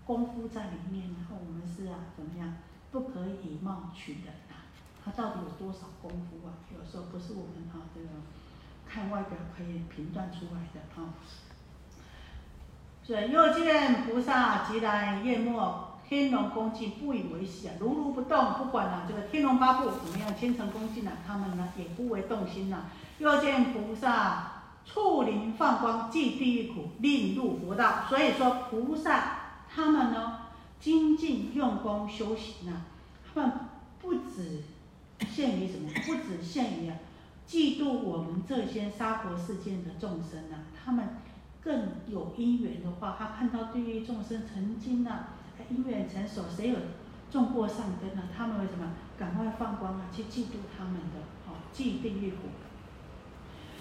[0.07, 2.57] 功夫在里面，然后我们是啊，怎么样，
[2.90, 4.64] 不可以以貌取人啊，
[5.05, 6.57] 他到底有多少功夫啊？
[6.75, 8.09] 有时候不是我们啊这个
[8.94, 11.11] 看外表可以评断出来的啊。
[13.02, 22.85] 所以又见菩萨即来夜末天龙恭敬，不以为喜啊，如如不动，不管啊这个天龙八部怎么样千乘恭敬啊，他们呢也不为动心呐。
[23.18, 24.52] 又见菩萨。
[24.87, 28.04] 触灵放光，即地狱苦，令入佛道。
[28.07, 29.38] 所以说，菩萨
[29.74, 30.40] 他们呢，
[30.78, 32.85] 精进用功修行啊，
[33.24, 33.50] 他们
[34.02, 34.62] 不止
[35.26, 36.96] 限于什么，不止限于啊，
[37.46, 41.09] 嫉妒我们这些娑婆世界的众生啊，他们
[41.62, 45.28] 更有因缘的话，他看到地狱众生曾经啊，
[45.70, 46.76] 因缘成熟，谁有
[47.30, 48.22] 种过善根呢？
[48.37, 52.48] 他们为什么赶快放光啊，去嫉妒他们的哦，嫉地狱苦。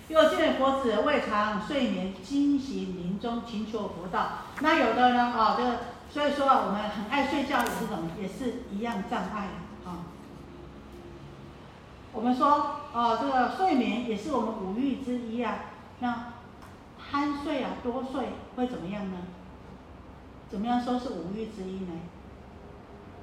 [0.09, 4.39] 又见佛子未尝睡眠，精行临终，勤求佛道。
[4.59, 5.23] 那有的呢？
[5.31, 8.11] 啊，这个所以说啊，我们很爱睡觉也是什么？
[8.21, 9.47] 也是一样障碍。
[12.13, 12.47] 我们说，
[12.93, 15.65] 哦，这个睡眠也是我们五欲之一啊。
[15.99, 16.33] 那
[16.97, 19.17] 贪睡啊，多睡会怎么样呢？
[20.49, 21.93] 怎么样说是五欲之一呢？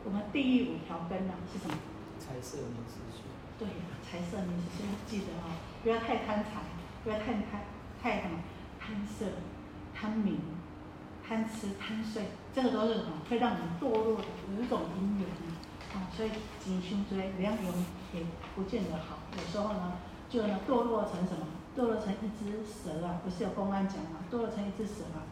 [0.04, 1.74] 我们地狱五条根啊，是什么？
[2.18, 3.22] 财色名食睡。
[3.58, 5.54] 对呀，财色名食睡，记得哦。
[5.84, 6.50] 不要太贪财，
[7.04, 7.62] 不要太贪
[8.02, 8.40] 太什么
[8.80, 9.26] 贪色、
[9.94, 10.40] 贪名、
[11.26, 15.28] 贪吃、贪睡，这个都是什么会让我们堕落的五种因缘
[15.94, 16.06] 啊！
[16.16, 16.30] 所以
[16.62, 17.72] 谨修追良缘
[18.12, 18.22] 也
[18.54, 19.92] 不见得好，有时候呢
[20.28, 21.46] 就呢堕落成什么？
[21.76, 23.20] 堕落成一只蛇啊！
[23.24, 24.18] 不是有公安讲吗？
[24.30, 25.22] 堕落成一只蛇啊！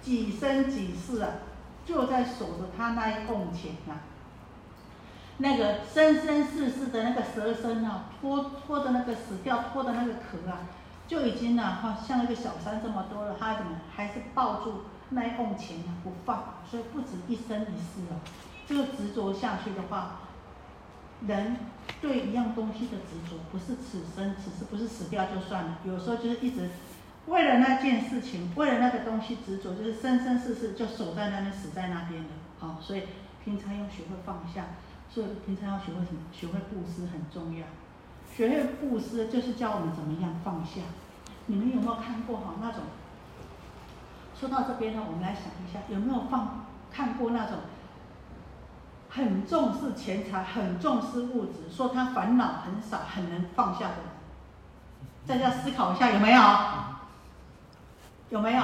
[0.00, 1.30] 几生几世啊，
[1.86, 4.00] 就在守着他那一瓮前啊！
[5.38, 10.68] 那个生生世世的那个蛇身啊，拖拖的那个死掉拖的那个壳啊，
[11.08, 16.54] 就已经呢，哈，像那个小山这么多了，他怎么还是抱住那一瓮钱不放？
[16.70, 18.20] 所以不止一生一世哦，
[18.66, 20.20] 这个执着下去的话，
[21.26, 21.56] 人
[22.00, 26.70] 对一样东西的执着，不是此生此世不是死掉就算了，有时候就是一直
[27.26, 32.28] 为了那件事情，为了那个东西执着，就是生生世世就守在那边，死在那边的。
[32.58, 33.02] 好，所以
[33.44, 34.64] 平常要学会放下，
[35.10, 36.20] 所以平常要学会什么？
[36.32, 37.66] 学会布施很重要。
[38.34, 40.80] 学会布施就是教我们怎么样放下。
[41.46, 42.80] 你们有没有看过哈那种？
[44.38, 47.58] 说到这边呢，我们来想一下，有没有放看过那种
[49.14, 53.94] 很重视钱财、很重视物质，说他烦恼很少、很能放下的？
[55.26, 56.42] 大家思考一下，有没有？
[58.30, 58.62] 有没有？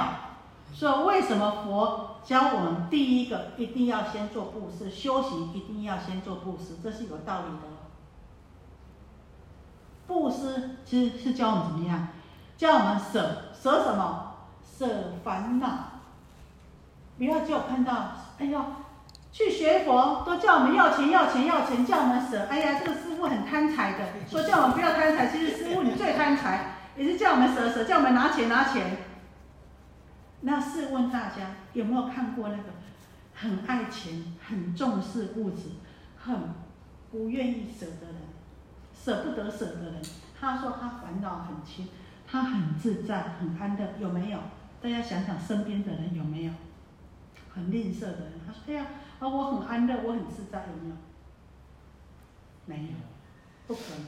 [0.73, 7.67] 所以为什么佛教我们第一个一定要先做布施，修行一定要先做布施，这是有道理的。
[10.07, 12.09] 布施其实是教我们怎么样？
[12.57, 14.33] 教我们舍舍什么？
[14.77, 15.67] 舍烦恼。
[17.17, 18.59] 不要就看到，哎呦，
[19.31, 22.47] 去学佛都叫我们要钱要钱要钱，叫我们舍。
[22.47, 25.27] 哎呀，这个师傅很贪财的，说叫我们不要贪财。
[25.27, 28.97] 其实师傅你最贪财，也是叫我们舍舍，叫我们拿钱拿钱。
[30.41, 32.63] 那试问大家有没有看过那个
[33.33, 35.69] 很爱钱、很重视物质、
[36.17, 36.35] 很
[37.11, 38.15] 不愿意舍的人？
[38.93, 40.01] 舍不得舍的人，
[40.39, 41.87] 他说他烦恼很轻，
[42.27, 44.37] 他很自在，很安乐，有没有？
[44.81, 46.51] 大家想想身边的人有没有
[47.53, 48.33] 很吝啬的人？
[48.45, 48.85] 他说：“哎呀，
[49.21, 50.95] 啊我很安乐，我很自在，有没有？”
[52.67, 52.97] 没有，
[53.67, 54.05] 不可能。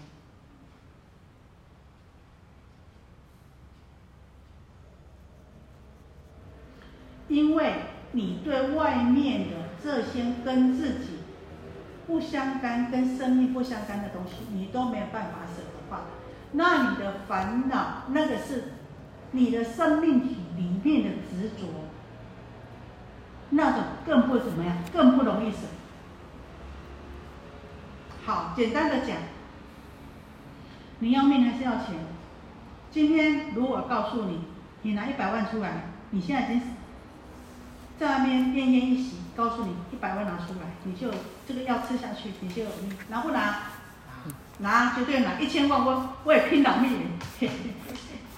[7.30, 7.76] 因为
[8.12, 11.20] 你对外面的这些跟自己。
[12.06, 16.02] 不相干、跟生命不相干的东西，你都没有办法舍的话，
[16.52, 18.74] 那你的烦恼，那个是
[19.32, 21.66] 你的生命体里面的执着，
[23.56, 25.58] 那种更不怎么样，更不容易舍。
[28.26, 29.18] 好，简单的讲，
[31.00, 31.96] 你要命还是要钱？
[32.92, 34.42] 今天如果告诉你，
[34.84, 36.62] 你拿一百万出来，你现在已经
[38.00, 39.18] 在外面奄奄一息。
[39.36, 41.10] 告诉你，一百万拿出来，你就
[41.48, 43.62] 这个药吃下去，你就有命拿不拿？
[44.60, 45.40] 拿，绝对拿。
[45.40, 46.92] 一千万，我我也拼老命，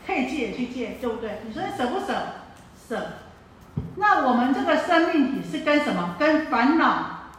[0.07, 1.41] 可以借也去借，对不对？
[1.45, 2.15] 你说你舍不舍？
[2.87, 3.07] 舍。
[3.97, 6.15] 那我们这个生命体是跟什么？
[6.19, 7.31] 跟烦恼，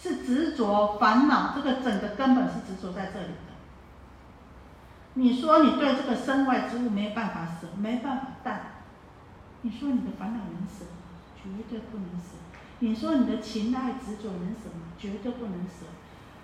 [0.00, 3.50] 是执着烦恼，这个整个根本是执着在这里的。
[5.14, 8.60] 你说你对这个身外之物没有办法舍，没办法淡，
[9.62, 10.90] 你说你的烦恼能舍吗？
[11.36, 12.36] 绝对不能舍。
[12.78, 14.92] 你说你的情爱执着能舍吗？
[14.98, 15.86] 绝对不能舍。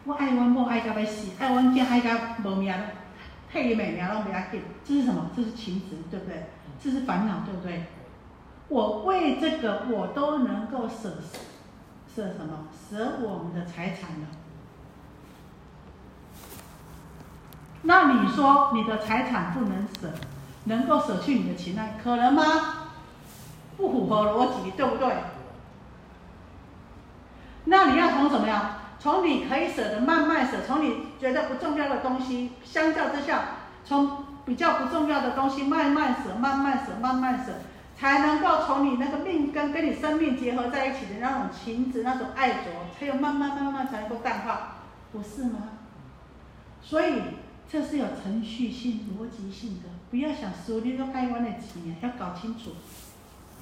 [0.05, 2.11] 我爱我某爱到要死，爱我囝爱到
[2.45, 2.85] 无命了，
[3.51, 4.63] 退命命拢不要紧。
[4.85, 5.31] 这是什么？
[5.35, 6.47] 这是情执，对不对？
[6.83, 7.87] 这是烦恼，对不对？
[8.69, 11.19] 我为这个我都能够舍
[12.15, 12.67] 舍什么？
[12.91, 14.27] 舍我们的财产了。
[17.83, 20.11] 那你说你的财产不能舍，
[20.65, 22.43] 能够舍去你的情爱，可能吗？
[23.77, 25.15] 不符合逻辑，对不对？
[27.67, 28.73] 那你要从怎么样？
[28.99, 33.43] 从你可以舍的慢慢舍，从你觉得不重要的东西，相较之下，
[33.85, 37.53] 从比较不重要的东西慢慢舍，慢慢舍，慢慢舍，
[37.99, 44.77] 才能够从你那个命根跟你生命结合在一起的那种情执、那种爱着，才有慢慢慢慢才能够淡化，
[45.13, 45.71] 不是吗？
[46.83, 47.23] 所以
[47.69, 52.73] 这是有程序性、逻辑性的，不要想手里都开完的钱，要搞清楚，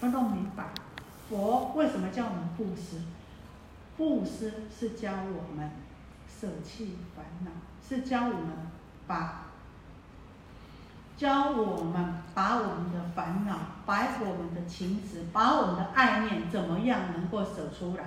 [0.03, 0.64] 要弄明白。
[1.31, 3.01] 佛为什么叫我们布施？
[3.97, 5.70] 布施是教我们
[6.29, 7.51] 舍弃烦恼，
[7.88, 8.51] 是教我们
[9.07, 9.43] 把
[11.16, 18.05] 教我们把我们的烦恼、把我们的情执、把我们的爱念怎么样能够舍出来？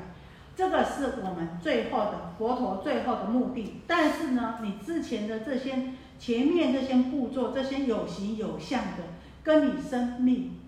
[0.56, 3.82] 这个是我们最后的佛陀最后的目的。
[3.88, 9.04] 但是呢，你之前的这些前面这些步骤、这些有形有相的，
[9.44, 10.60] 跟你生命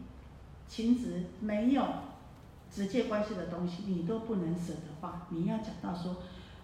[0.68, 1.84] 情执没有。
[2.72, 6.18] 直接关系的东西，你都不能舍的话，你要讲到说，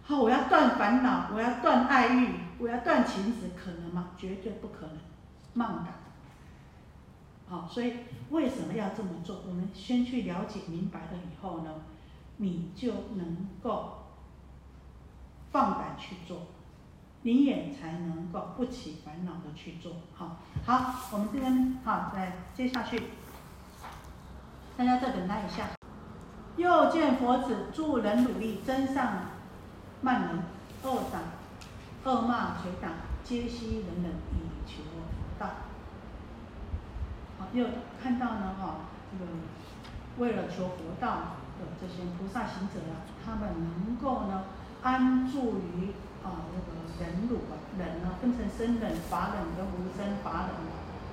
[0.03, 4.11] 好，我要断烦恼，我要断爱欲，我要断情执，可能吗？
[4.15, 4.97] 绝对不可能，
[5.56, 5.88] 慢感。
[7.47, 7.93] 好，所以
[8.30, 9.41] 为什么要这么做？
[9.47, 11.72] 我们先去了解明白了以后呢，
[12.38, 14.03] 你就能够
[15.51, 16.41] 放胆去做，
[17.22, 19.93] 你也才能够不起烦恼的去做。
[20.16, 23.01] 好，好，我们这边好，来接下去，
[24.76, 25.68] 大家再等待一下。
[26.58, 29.14] 又见佛子助人努力，真上
[30.01, 30.39] 慢人，
[30.84, 31.22] 二掌
[32.06, 32.89] 恶骂捶打，
[33.24, 34.38] 皆悉人人以
[34.68, 35.47] 求佛道。
[37.39, 37.66] 好，又
[37.99, 38.76] 看到呢哈，
[39.12, 39.32] 这个
[40.20, 41.08] 为了求佛道
[41.58, 44.43] 的这些菩萨行者啊，他们能够呢
[44.84, 45.93] 安住于
[46.24, 50.53] 啊那个忍辱啊，忍呢分成生忍、法忍跟无生法忍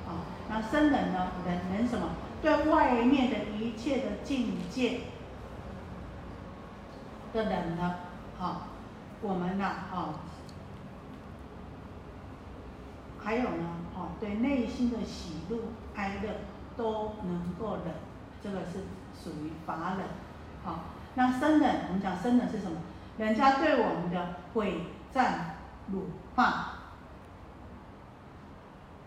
[0.07, 0.29] 啊。
[0.51, 2.11] 那生忍呢，忍忍什么？
[2.43, 5.01] 对外面的一切的境界
[7.33, 7.95] 的忍呢，
[8.39, 8.67] 啊，
[9.23, 10.21] 我们呢，啊。
[13.25, 15.61] 还有呢，哦，对内心的喜怒
[15.95, 16.31] 哀乐
[16.77, 17.95] 都能够忍，
[18.43, 18.81] 这个是
[19.15, 20.07] 属于法忍，
[20.65, 20.81] 好，
[21.15, 22.79] 那生忍，我们讲生忍是什么？
[23.19, 25.57] 人家对我们的毁赞
[25.91, 26.45] 辱骂，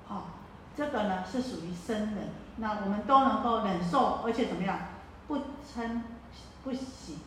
[0.07, 0.28] 好，
[0.76, 4.80] 这个呢是属于生忍，那我们都能够忍受，而且怎么样？
[5.28, 6.01] 不嗔
[6.63, 7.18] 不喜，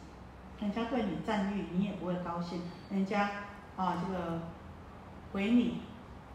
[0.60, 3.30] 人家对你赞誉，你也不会高兴，人家
[3.76, 4.40] 啊这个
[5.32, 5.82] 回你。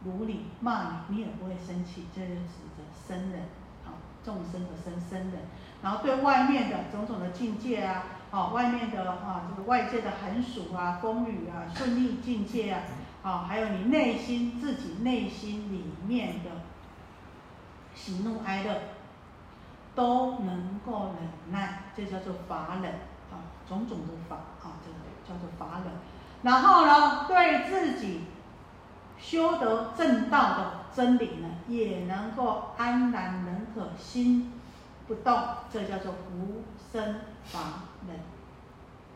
[0.04, 3.44] 如你骂你，你也不会生气，这就指着生人，
[3.86, 5.42] 啊，众生的生生人。
[5.82, 12.82] 然后对外面的种种的境界啊，啊，外面的啊，这个外界的寒暑啊、风雨啊、顺利境界啊，
[13.24, 16.50] 啊，还有你内心自己内心里面的
[17.96, 18.82] 喜怒哀乐，
[19.96, 22.92] 都能够忍耐，这叫做法忍，
[23.32, 25.94] 啊，种种的法，啊，这个叫做法忍。
[26.42, 28.22] 然后呢，对自己。
[29.24, 34.52] 修得正道的真理呢，也能够安然能可心
[35.08, 36.62] 不动，这叫做无
[36.92, 37.16] 生
[37.46, 37.60] 法
[38.08, 38.20] 忍，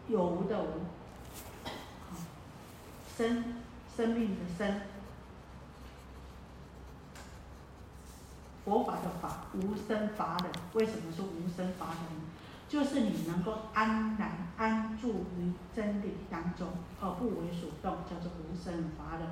[0.08, 0.82] 有无的无，
[3.16, 3.44] 生
[3.96, 4.82] 生命的生，
[8.64, 10.52] 佛法的法，无生法忍。
[10.74, 12.18] 为什么说无生法忍？
[12.70, 16.68] 就是你能够安然安住于真理当中，
[17.00, 19.28] 而不为所动，叫做无生法忍。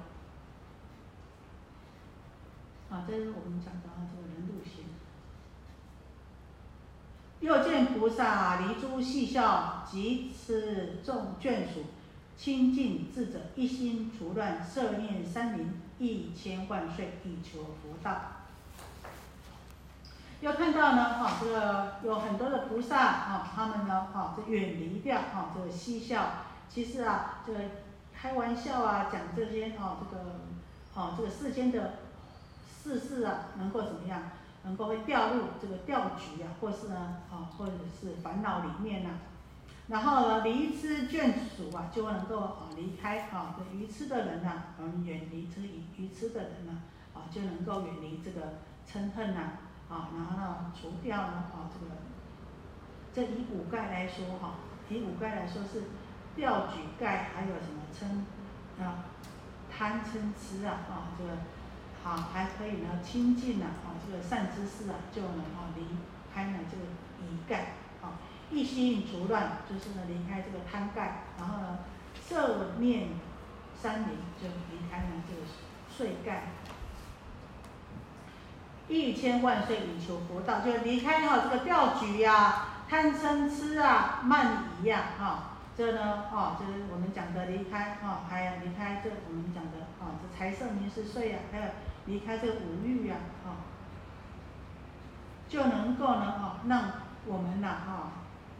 [2.90, 4.86] 啊，这是我们讲的这个人路行。
[7.42, 11.86] 又见菩萨离诸细笑，及持众眷属，
[12.38, 18.22] 清净智者，一心除乱，摄念三明，一千万岁，以求佛道。
[20.42, 26.28] 又看到呢，哈，这个有很多的菩萨，哈，他们呢，哈，这远离掉，哈，这个嬉笑。
[26.70, 27.60] 其实啊，这个
[28.14, 30.40] 开玩笑啊，讲这些，哈，这个，
[30.94, 32.05] 哈，这个世间的。
[32.86, 34.22] 世事啊，能够怎么样？
[34.64, 39.10] 能够会掉入这个掉局啊，或是呢，啊，或者是烦恼里面呢。
[39.88, 46.84] 然后呢，离痴眷属啊，就能够啊离开啊，这愚痴的人呢，嗯，远离这愚愚痴的人呢，
[47.16, 49.40] 啊，就能够远离这个嗔恨呐，
[49.90, 51.96] 啊，然后呢，除掉呢，啊，这个，
[53.28, 54.58] 这以五盖来说哈，
[54.90, 55.84] 以五盖来说是
[56.36, 59.06] 掉举盖，还有什么嗔啊，
[59.72, 61.32] 贪嗔痴啊，啊，这个。
[62.06, 65.82] 啊，还可以呢，亲近呢，啊，这个善知识啊，就能啊离
[66.32, 66.84] 开呢这个
[67.26, 71.80] 疑盖，啊，一心除乱，就是呢离开这个贪盖，然后呢
[72.30, 73.08] 摄念
[73.76, 75.42] 三灵，就离开呢这个
[75.90, 76.44] 睡盖，
[78.88, 85.52] 一千万岁以求佛道，就离开哈这个钓局呀、贪嗔痴啊、慢疑呀，哈。
[85.78, 91.66] 这呢，哦，就是我们讲的离开，哦，还有离开这我们讲的，哦，这财色名食睡呀，还有
[92.06, 93.66] 离开这个五欲呀，哈，
[95.50, 96.92] 就能够呢，哦，让
[97.26, 98.12] 我们呐，哈，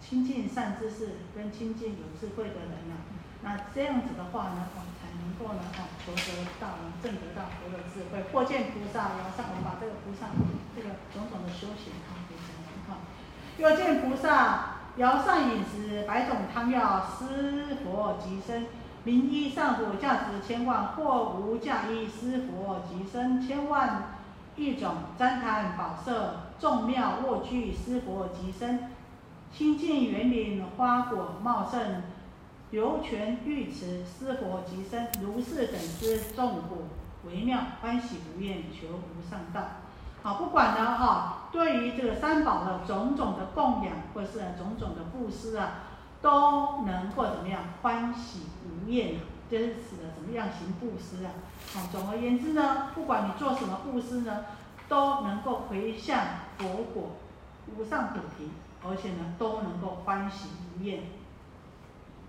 [0.02, 2.96] 亲近善知识跟亲近有智慧的人呐，
[3.44, 10.28] 那这样子的话呢，哦，才能够呢，哈，求得到呢，正得到佛的智慧，或见菩萨，然后上我们把这个菩萨
[10.76, 13.02] 这个种种的修行，哈，给讲完，哈，
[13.58, 14.76] 又见菩萨。
[14.98, 18.66] 摇上饮食，百种汤药，施佛及身。
[19.06, 23.40] 名医上火，价值千万，或无价医，施佛即生。
[23.40, 24.18] 千万
[24.56, 28.90] 一种旃檀宝色，众妙卧具，施佛即生。
[29.54, 32.02] 清净园林，花果茂盛，
[32.72, 35.08] 流泉浴池，施佛即生。
[35.22, 36.80] 如是等之众果
[37.26, 39.62] 微妙，欢喜无厌，求无上道。
[40.24, 45.84] 好，不管呢，哈，对于这个三宝的种种的供养，或是种种的布施啊，
[46.24, 48.40] 都能够怎么样欢喜
[48.86, 49.22] 无厌啊？
[49.50, 51.32] 就是指的怎么样行布施啊？
[51.74, 54.46] 好，总而言之呢，不管你做什么布施呢，
[54.88, 56.20] 都能够回向
[56.58, 57.18] 佛果
[57.76, 58.50] 无上菩提，
[58.84, 61.04] 而且呢，都能够欢喜无厌。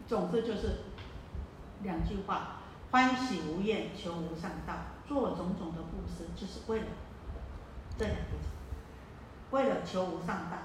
[0.07, 0.85] 总之就是
[1.83, 2.59] 两句话：
[2.91, 4.75] 欢喜无厌，求无上道。
[5.09, 6.87] 做种种的布施，就是为了。
[7.97, 8.49] 这两个字，
[9.53, 10.59] 为了求无上道，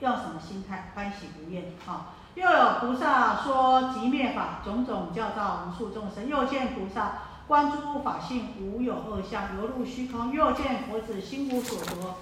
[0.00, 0.90] 要什么心态？
[0.94, 1.72] 欢喜无厌。
[1.86, 6.28] 哈，又有菩萨说极灭法，种种教造无数众生。
[6.28, 10.32] 又见菩萨观诸法性无有二相，犹如虚空。
[10.32, 12.14] 又见佛子心无所得，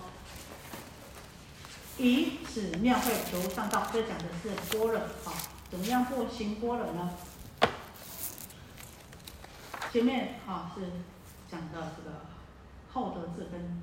[1.97, 3.85] 以此妙慧求上道。
[3.93, 5.33] 这讲的是般若，啊，
[5.71, 7.11] 怎么样过行般若呢？
[9.91, 10.83] 前面啊是
[11.51, 12.23] 讲到这个
[12.93, 13.83] 厚德智跟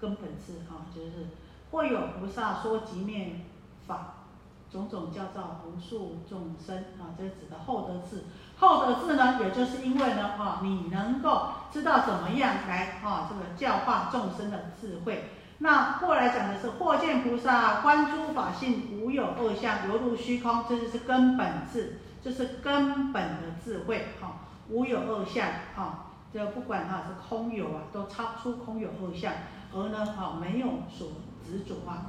[0.00, 1.28] 根本智啊，就是
[1.70, 3.40] 或有菩萨说极灭
[3.86, 4.14] 法，
[4.70, 8.24] 种种教造无数众生啊，这是指的厚德智。
[8.58, 15.30] 厚德智呢，也就是因为呢啊，你能够知道怎么样来啊这个教化众生的智慧。
[15.58, 24.40] 那过来讲的是或见菩萨观诸法性无有二相，犹如虚空，这就是根本智，这是根本的智慧哈。
[24.68, 29.32] 无有二相，哈，这不管哈是空有啊，都超出空有二相，
[29.72, 31.08] 而呢，哈没有所
[31.42, 32.04] 执着啊。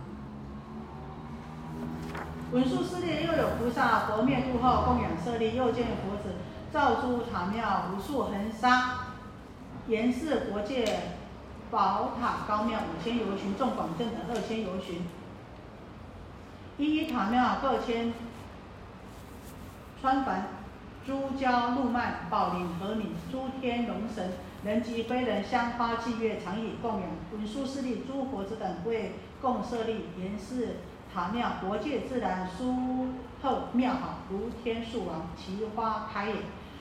[2.51, 6.35] 文殊师利又有菩萨佛灭度后供养舍利，又见佛子
[6.71, 9.07] 造诸塔庙无数恒沙，
[9.87, 10.99] 严饰国界
[11.69, 15.01] 宝塔高庙五千由旬，众广正等二千由旬，
[16.77, 18.13] 一一塔庙各千
[20.01, 20.47] 穿凡。
[21.05, 24.33] 诸交路曼、宝林和你诸天龙神、
[24.65, 30.79] 人及非人、香花祭月，常以供养文殊师利诸佛子等为供舍利，严饰
[31.13, 33.07] 塔庙，国界自然殊
[33.41, 36.35] 厚妙好，如天树王，奇花开也。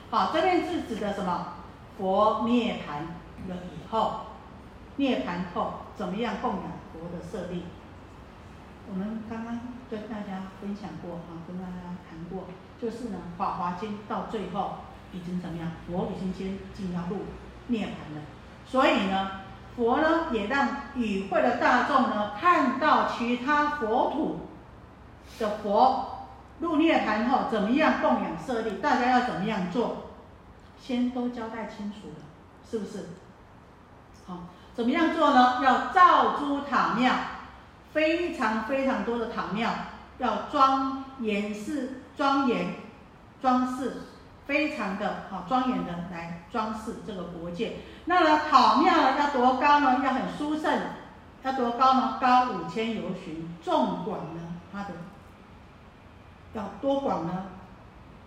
[0.09, 1.53] 好，这边是指的什么？
[1.97, 3.03] 佛涅盘
[3.47, 4.21] 了以后，
[4.97, 6.63] 涅盘后怎么样供养
[6.93, 7.63] 佛的舍利？
[8.89, 9.59] 我们刚刚
[9.89, 12.45] 跟大家分享过啊，跟大家谈过。
[12.79, 14.75] 就是呢，《法华经》到最后
[15.11, 15.71] 已经怎么样？
[15.87, 17.25] 佛已经先进要入
[17.67, 18.21] 涅盘了，
[18.65, 19.31] 所以呢，
[19.77, 24.39] 佛呢也让与会的大众呢看到其他佛土
[25.39, 26.27] 的佛
[26.59, 30.07] 入涅盘后怎么样供养舍利，大家要怎么样做，
[30.81, 32.25] 先都交代清楚了，
[32.69, 33.05] 是不是？
[34.25, 34.39] 好，
[34.73, 35.59] 怎么样做呢？
[35.63, 37.13] 要造诸塔庙，
[37.93, 39.69] 非常非常多的塔庙，
[40.17, 42.01] 要庄严饰。
[42.17, 42.73] 庄严
[43.39, 43.93] 装饰，
[44.47, 47.77] 非常的好庄严的来装饰这个国界。
[48.05, 50.01] 那呢，塔庙呢要多高呢？
[50.03, 50.79] 要很殊胜，
[51.43, 52.17] 要多高呢？
[52.19, 53.47] 高五千由旬。
[53.61, 54.41] 纵广呢，
[54.71, 54.89] 它的
[56.53, 57.47] 要多广呢？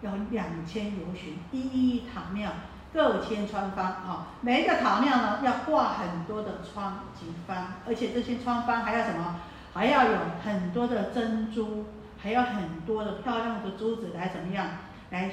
[0.03, 1.39] 要两千由旬。
[1.51, 2.51] 一一塔庙
[2.93, 9.41] 各千窗方啊，每一个塔庙呢要挂很多的窗及方，而且这些窗方还要什么？
[9.73, 11.87] 还要有很多的珍珠。
[12.23, 14.67] 还有很多的漂亮的珠子来怎么样
[15.09, 15.31] 来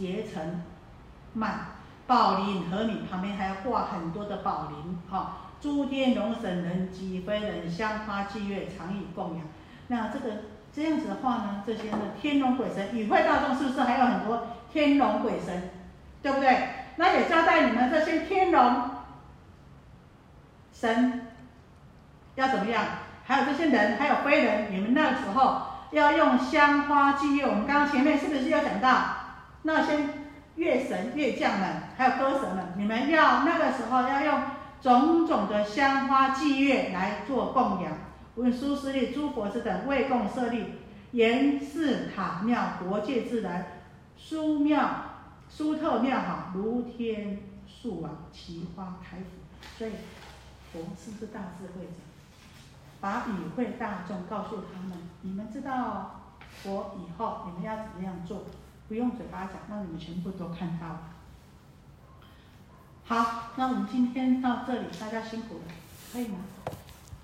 [0.00, 0.62] 结成
[1.34, 1.48] 幔？
[2.06, 9.46] 宝林和你旁边还要挂很多的宝林，哈，诸天龙神人及非人香花祭月常以供养。
[9.88, 10.42] 那这个
[10.72, 15.70] 这样子的话呢，这些呢天龙鬼神与会大众是不是还有很多天龙鬼神？
[16.22, 16.68] 对不对？
[16.96, 18.90] 那也交代你们这些天龙
[20.72, 21.26] 神
[22.34, 22.84] 要怎么样？
[23.24, 25.62] 还有这些人，还有非人，你们那时候。
[25.92, 29.19] 要用香花祭月，我们刚刚前面是不是有讲到
[29.62, 29.98] 那些
[30.56, 34.42] 乐神、乐将们，还有歌神们，你们要那个时候要用
[34.80, 37.92] 种种的香花祭月来做供养，
[38.36, 40.64] 文殊师利诸佛子等为供设立，
[41.12, 43.66] 严饰塔庙，国界自然
[44.16, 44.90] 殊妙
[45.48, 49.18] 殊特妙好，如天树王，奇花开。
[49.76, 49.90] 所以
[50.72, 51.92] 佛是不是大智慧者？
[53.00, 56.20] 把与会大众告诉他们，你们知道
[56.62, 58.44] 佛以后你们要怎么样做，
[58.90, 60.98] 不用嘴巴讲，让你们全部都看到。
[63.04, 65.62] 好，那我们今天到这里，大家辛苦了，
[66.12, 66.38] 可以吗？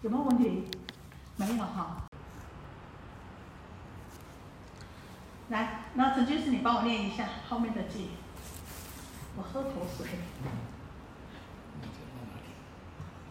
[0.03, 0.69] 有没有问题？
[1.35, 2.05] 没有哈。
[5.49, 8.11] 来，那陈居士，你帮我念一下后面的记。
[9.37, 10.07] 我喝口水。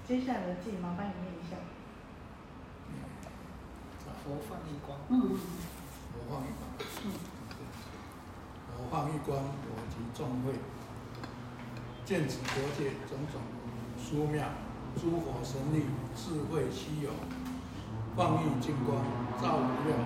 [0.05, 1.55] 接下来的记，麻烦你念一下。
[4.25, 5.21] 佛放一光，嗯，
[6.11, 6.67] 佛放一光，
[7.05, 7.11] 嗯，
[8.95, 10.53] 放一光，我及众会，
[12.05, 13.41] 见此国界种种
[13.99, 14.47] 殊妙，
[14.95, 15.83] 诸佛神力，
[16.15, 17.09] 智慧稀有，
[18.15, 19.03] 放逸金光，
[19.41, 19.99] 照无量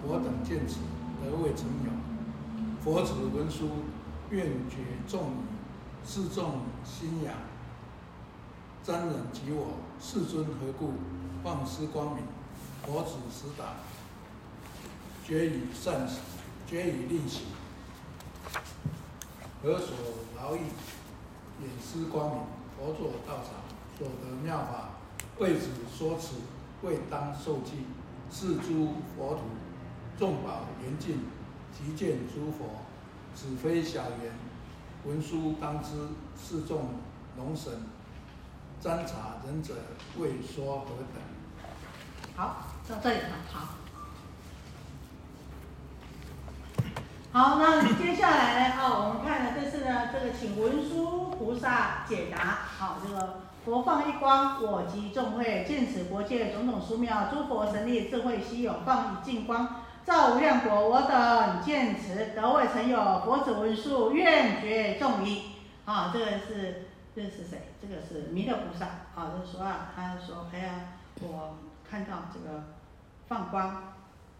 [0.00, 0.78] 佛，佛等见此，
[1.20, 1.90] 得未曾有。
[2.80, 3.68] 佛子文殊，
[4.30, 4.76] 愿觉
[5.08, 5.34] 众语，
[6.06, 7.34] 示众心仰，
[8.86, 10.92] 瞻忍及我，世尊何故
[11.42, 12.22] 放失光明？
[12.86, 13.74] 佛子实达，
[15.26, 16.20] 绝以善行，
[16.68, 17.42] 绝以利行，
[19.62, 19.96] 何所
[20.36, 20.60] 劳役？
[21.60, 22.42] 演施光明，
[22.74, 23.52] 佛作道场，
[23.98, 24.88] 所得妙法，
[25.38, 26.36] 为子说此，
[26.80, 27.84] 未当受记。
[28.32, 29.40] 是诸佛土，
[30.18, 31.18] 众宝严净，
[31.72, 32.64] 即见诸佛，
[33.34, 34.32] 此非小言。
[35.04, 35.90] 文殊当知，
[36.40, 36.94] 是众
[37.36, 37.72] 龙神，
[38.80, 39.74] 瞻察仁者，
[40.16, 41.20] 为说何等？
[42.36, 43.79] 好，到这里了，好。
[47.32, 48.74] 好，那接下来呢？
[48.80, 52.58] 哦，我们看呢，这是呢，这个请文殊菩萨解答。
[52.76, 60.88] 好，这个佛放一光，我及众会见此国界种种殊妙，诸佛神力智慧稀有，放一净光，照无量国。
[60.88, 65.52] 我等见此得未曾有，佛子文殊愿觉众疑。
[65.84, 67.70] 啊，这个是这是谁？
[67.80, 68.86] 这个是弥勒菩萨。
[69.14, 70.70] 啊，就说啊，他说，哎呀，
[71.22, 71.58] 我
[71.88, 72.64] 看到这个
[73.28, 73.94] 放光。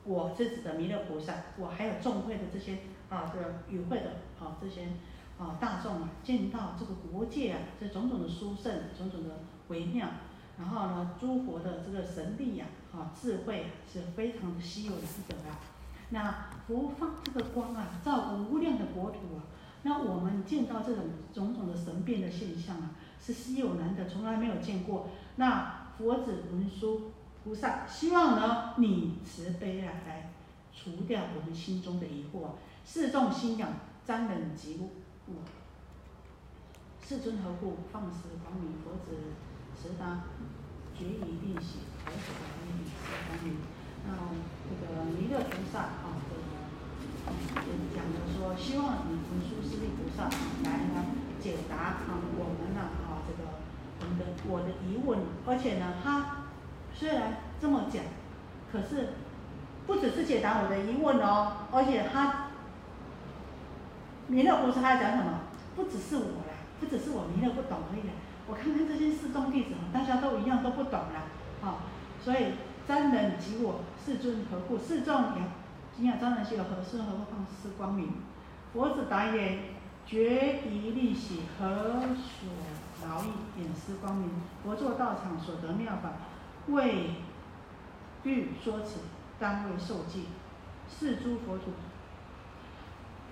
[0.05, 2.79] 我是指的弥勒菩萨，我还有众会的这些
[3.11, 4.89] 啊，这个与会的啊，这些
[5.39, 10.09] 啊大众啊，见到这个国界啊，这种种的殊胜，种种的微妙，
[10.59, 15.61] 然后呢，诸佛的这个神力呀，啊智慧啊是非常的稀有难得啊。
[16.09, 19.45] 那佛放这个光啊，照无量的国土啊，
[19.83, 25.09] 那我们见到这种种种的神变的现象啊，是稀有难得，从来没有见过。
[25.37, 27.13] 那佛子文殊。
[27.43, 30.30] 菩萨希望呢，你慈悲啊，来
[30.76, 32.51] 除掉我们心中的疑惑。
[32.84, 33.72] 世众心仰，
[34.07, 34.91] 瞻忍即悟。
[37.03, 38.74] 世尊何故放肆光明？
[38.84, 39.32] 佛子
[39.74, 40.20] 慈答，
[40.95, 42.84] 决疑令喜，何所光明？
[42.84, 42.93] 是
[43.26, 43.57] 光明。
[44.07, 44.12] 那
[44.68, 46.20] 这个弥勒菩萨啊，
[47.26, 50.28] 这个讲的说，希望你文殊师利菩萨
[50.64, 51.07] 来呢
[51.41, 53.49] 解答啊我们呢啊这个
[54.01, 56.39] 我们的我的疑问，而且呢他。
[57.01, 58.03] 虽然这么讲，
[58.71, 59.15] 可是
[59.87, 62.49] 不只是解答我的疑问哦，而且他
[64.29, 65.41] 弥勒菩萨他讲什么？
[65.75, 68.13] 不只是我啦，不只是我弥勒不懂而已啦。
[68.47, 71.25] 我看看这些四众弟子，大家都一样都不懂啦，
[71.65, 71.89] 啊，
[72.23, 72.53] 所以
[72.87, 74.77] 瞻人及我世尊何故？
[74.77, 75.43] 世众也，
[75.97, 76.99] 今仰瞻人即有何事？
[76.99, 78.13] 何况是光明？
[78.75, 79.59] 佛子答言：
[80.05, 81.67] 决疑利喜，何
[82.13, 83.31] 所劳役？
[83.57, 84.29] 掩施光明。
[84.63, 86.13] 佛作道场，所得妙法。
[86.73, 87.16] 为
[88.25, 89.01] 欲说此，
[89.39, 90.29] 当为受记。
[90.93, 91.71] 是诸佛土。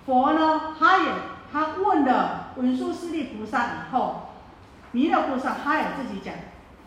[0.05, 1.13] 佛呢，他也
[1.51, 4.29] 他问了文殊师利菩萨以后，
[4.93, 6.33] 弥勒菩萨他也自己讲，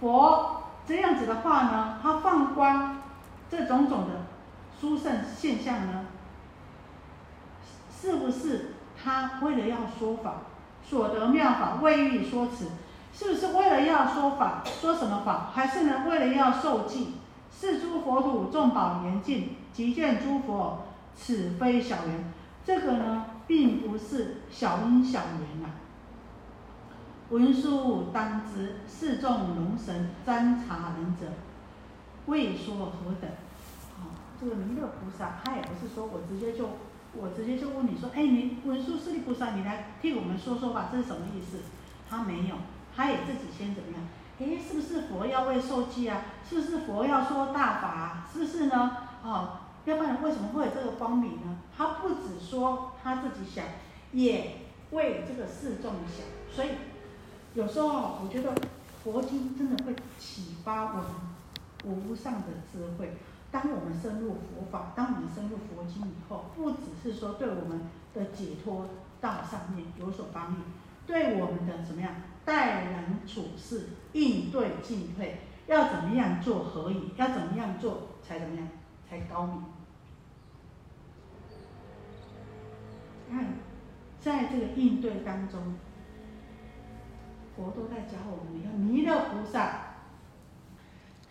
[0.01, 3.03] 佛这样子的话呢，他放光
[3.51, 4.23] 这种种的
[4.81, 6.07] 殊胜现象呢，
[7.95, 10.37] 是不是他为了要说法，
[10.83, 12.71] 所得妙法，为欲说此？
[13.13, 15.51] 是不是为了要说法，说什么法？
[15.53, 17.15] 还是呢，为了要受记？
[17.55, 20.85] 是诸佛土众宝严净，即见诸佛，
[21.15, 22.33] 此非小缘。
[22.65, 25.69] 这个呢，并不是小因小缘呐。
[27.29, 31.27] 文殊当知，世众龙神瞻察人者，
[32.27, 33.31] 未说何等。
[33.97, 34.09] 好，
[34.41, 36.71] 这个弥勒菩萨，他也不是说我直接就，
[37.15, 41.59] 我直接就问你说，哎，你文殊师利菩萨，你来替我们说说吧，这是什么意思？
[42.09, 42.57] 他没有。
[42.95, 44.03] 他也自己先怎么样？
[44.39, 46.23] 诶，是不是佛要为受记啊？
[46.49, 48.29] 是不是佛要说大法啊？
[48.33, 48.97] 是不是呢？
[49.23, 51.59] 哦，要不然为什么会有这个光明呢？
[51.77, 53.65] 他不止说他自己想，
[54.13, 56.27] 也为这个世众想。
[56.53, 56.71] 所以
[57.55, 58.53] 有时候我觉得
[59.05, 63.17] 佛经真的会启发我们无上的智慧。
[63.51, 67.83] 当我们深入佛法，当我们深入佛经以后，不只是说对我们
[68.15, 68.87] 的解脱
[69.21, 70.63] 道上面有所帮助，
[71.07, 72.15] 对我们的怎么样？
[72.45, 77.13] 待人处事，应对进退，要怎么样做何以？
[77.17, 78.69] 要怎么样做才怎么样
[79.09, 79.65] 才高明？
[83.31, 83.47] 看，
[84.21, 85.75] 在这个应对当中，
[87.57, 88.55] 佛都在教我们。
[88.55, 89.95] 你看弥勒菩萨，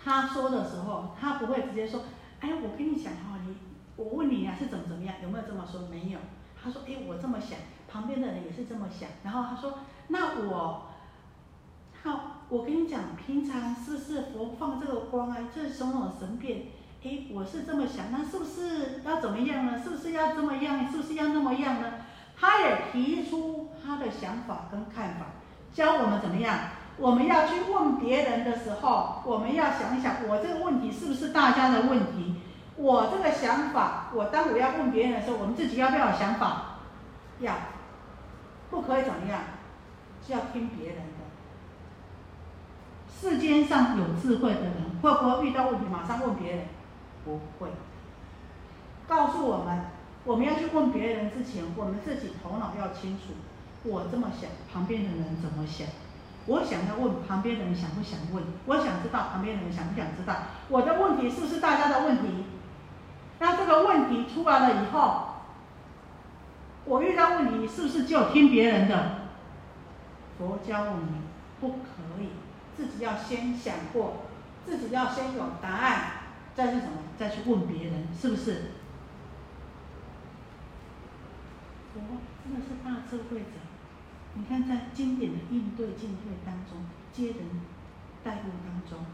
[0.03, 2.03] 他说的时候，他不会直接说
[2.39, 3.55] ：“哎，我跟你讲哈，你
[3.97, 5.15] 我问你呀是怎么怎么样？
[5.22, 5.88] 有没有这么说？
[5.89, 6.19] 没有。
[6.63, 7.59] 他说：哎，我这么想，
[7.91, 9.09] 旁边的人也是这么想。
[9.23, 10.87] 然后他说：那我。”
[12.03, 15.37] 好，我跟你讲，平常是不是佛放这个光啊？
[15.53, 16.63] 这种种神变，
[17.03, 19.79] 哎，我是这么想，那是不是要怎么样呢？
[19.83, 20.91] 是不是要这么样？
[20.91, 21.93] 是不是要那么样呢？
[22.35, 25.27] 他也提出他的想法跟看法，
[25.71, 26.57] 教我们怎么样？
[26.97, 32.41] 我们要去问别人的时候，我们要想一想，我这个问题是不是大家的问题？
[32.77, 36.79] 我这个想法，我当我要问别人的时候，我们自己要不要有想法？
[37.41, 37.53] 要，
[38.72, 39.41] 不可以怎么样？
[40.26, 41.22] 是要听别人的。
[43.13, 46.65] 世间上有智慧的人，会不会遇到问题马上问别人？
[47.24, 47.69] 不会。
[49.07, 49.86] 告诉我们，
[50.24, 53.34] 我们要去问别人之前，我们自己头脑要清楚。
[53.84, 55.88] 我这么想，旁边的人怎么想？
[56.45, 58.43] 我想要问旁边的人想不想问？
[58.65, 60.36] 我想知道旁边的人想不想知道？
[60.69, 62.45] 我的问题是不是大家的问题？
[63.39, 65.30] 那这个问题出来了以后，
[66.86, 69.21] 我遇到问题是不是就听别人的？
[70.38, 71.07] 佛教我们
[71.59, 72.29] 不可以。
[72.75, 74.23] 自己要先想过，
[74.65, 76.11] 自己要先有答案，
[76.55, 76.93] 再是什么？
[77.19, 78.71] 再去问别人，是不是？
[81.93, 82.01] 佛
[82.43, 83.59] 真的是大智慧者。
[84.34, 87.61] 你看，在经典的应对进退当中，接人
[88.23, 89.05] 待物当中，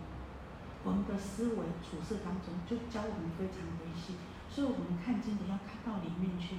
[0.85, 4.13] 我们的思维处事当中，就教我们非常微细。
[4.49, 6.57] 所以我们看经典要看到里面去。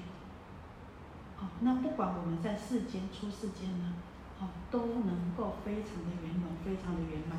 [1.41, 3.95] 好，那不管我们在世间、出世间呢，
[4.41, 7.39] 好，都能够非常的圆融，非常的圆满。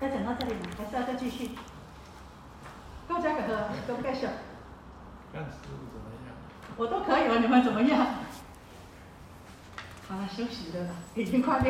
[0.00, 0.60] 该讲到这里吗？
[0.76, 1.50] 还是要再继续？
[3.08, 4.28] 够加个喝，够介绍。
[5.32, 6.34] 看师傅怎么样？
[6.76, 8.06] 我都可以了，你们怎么样？
[10.08, 11.60] 好了，休息了啦，已经快。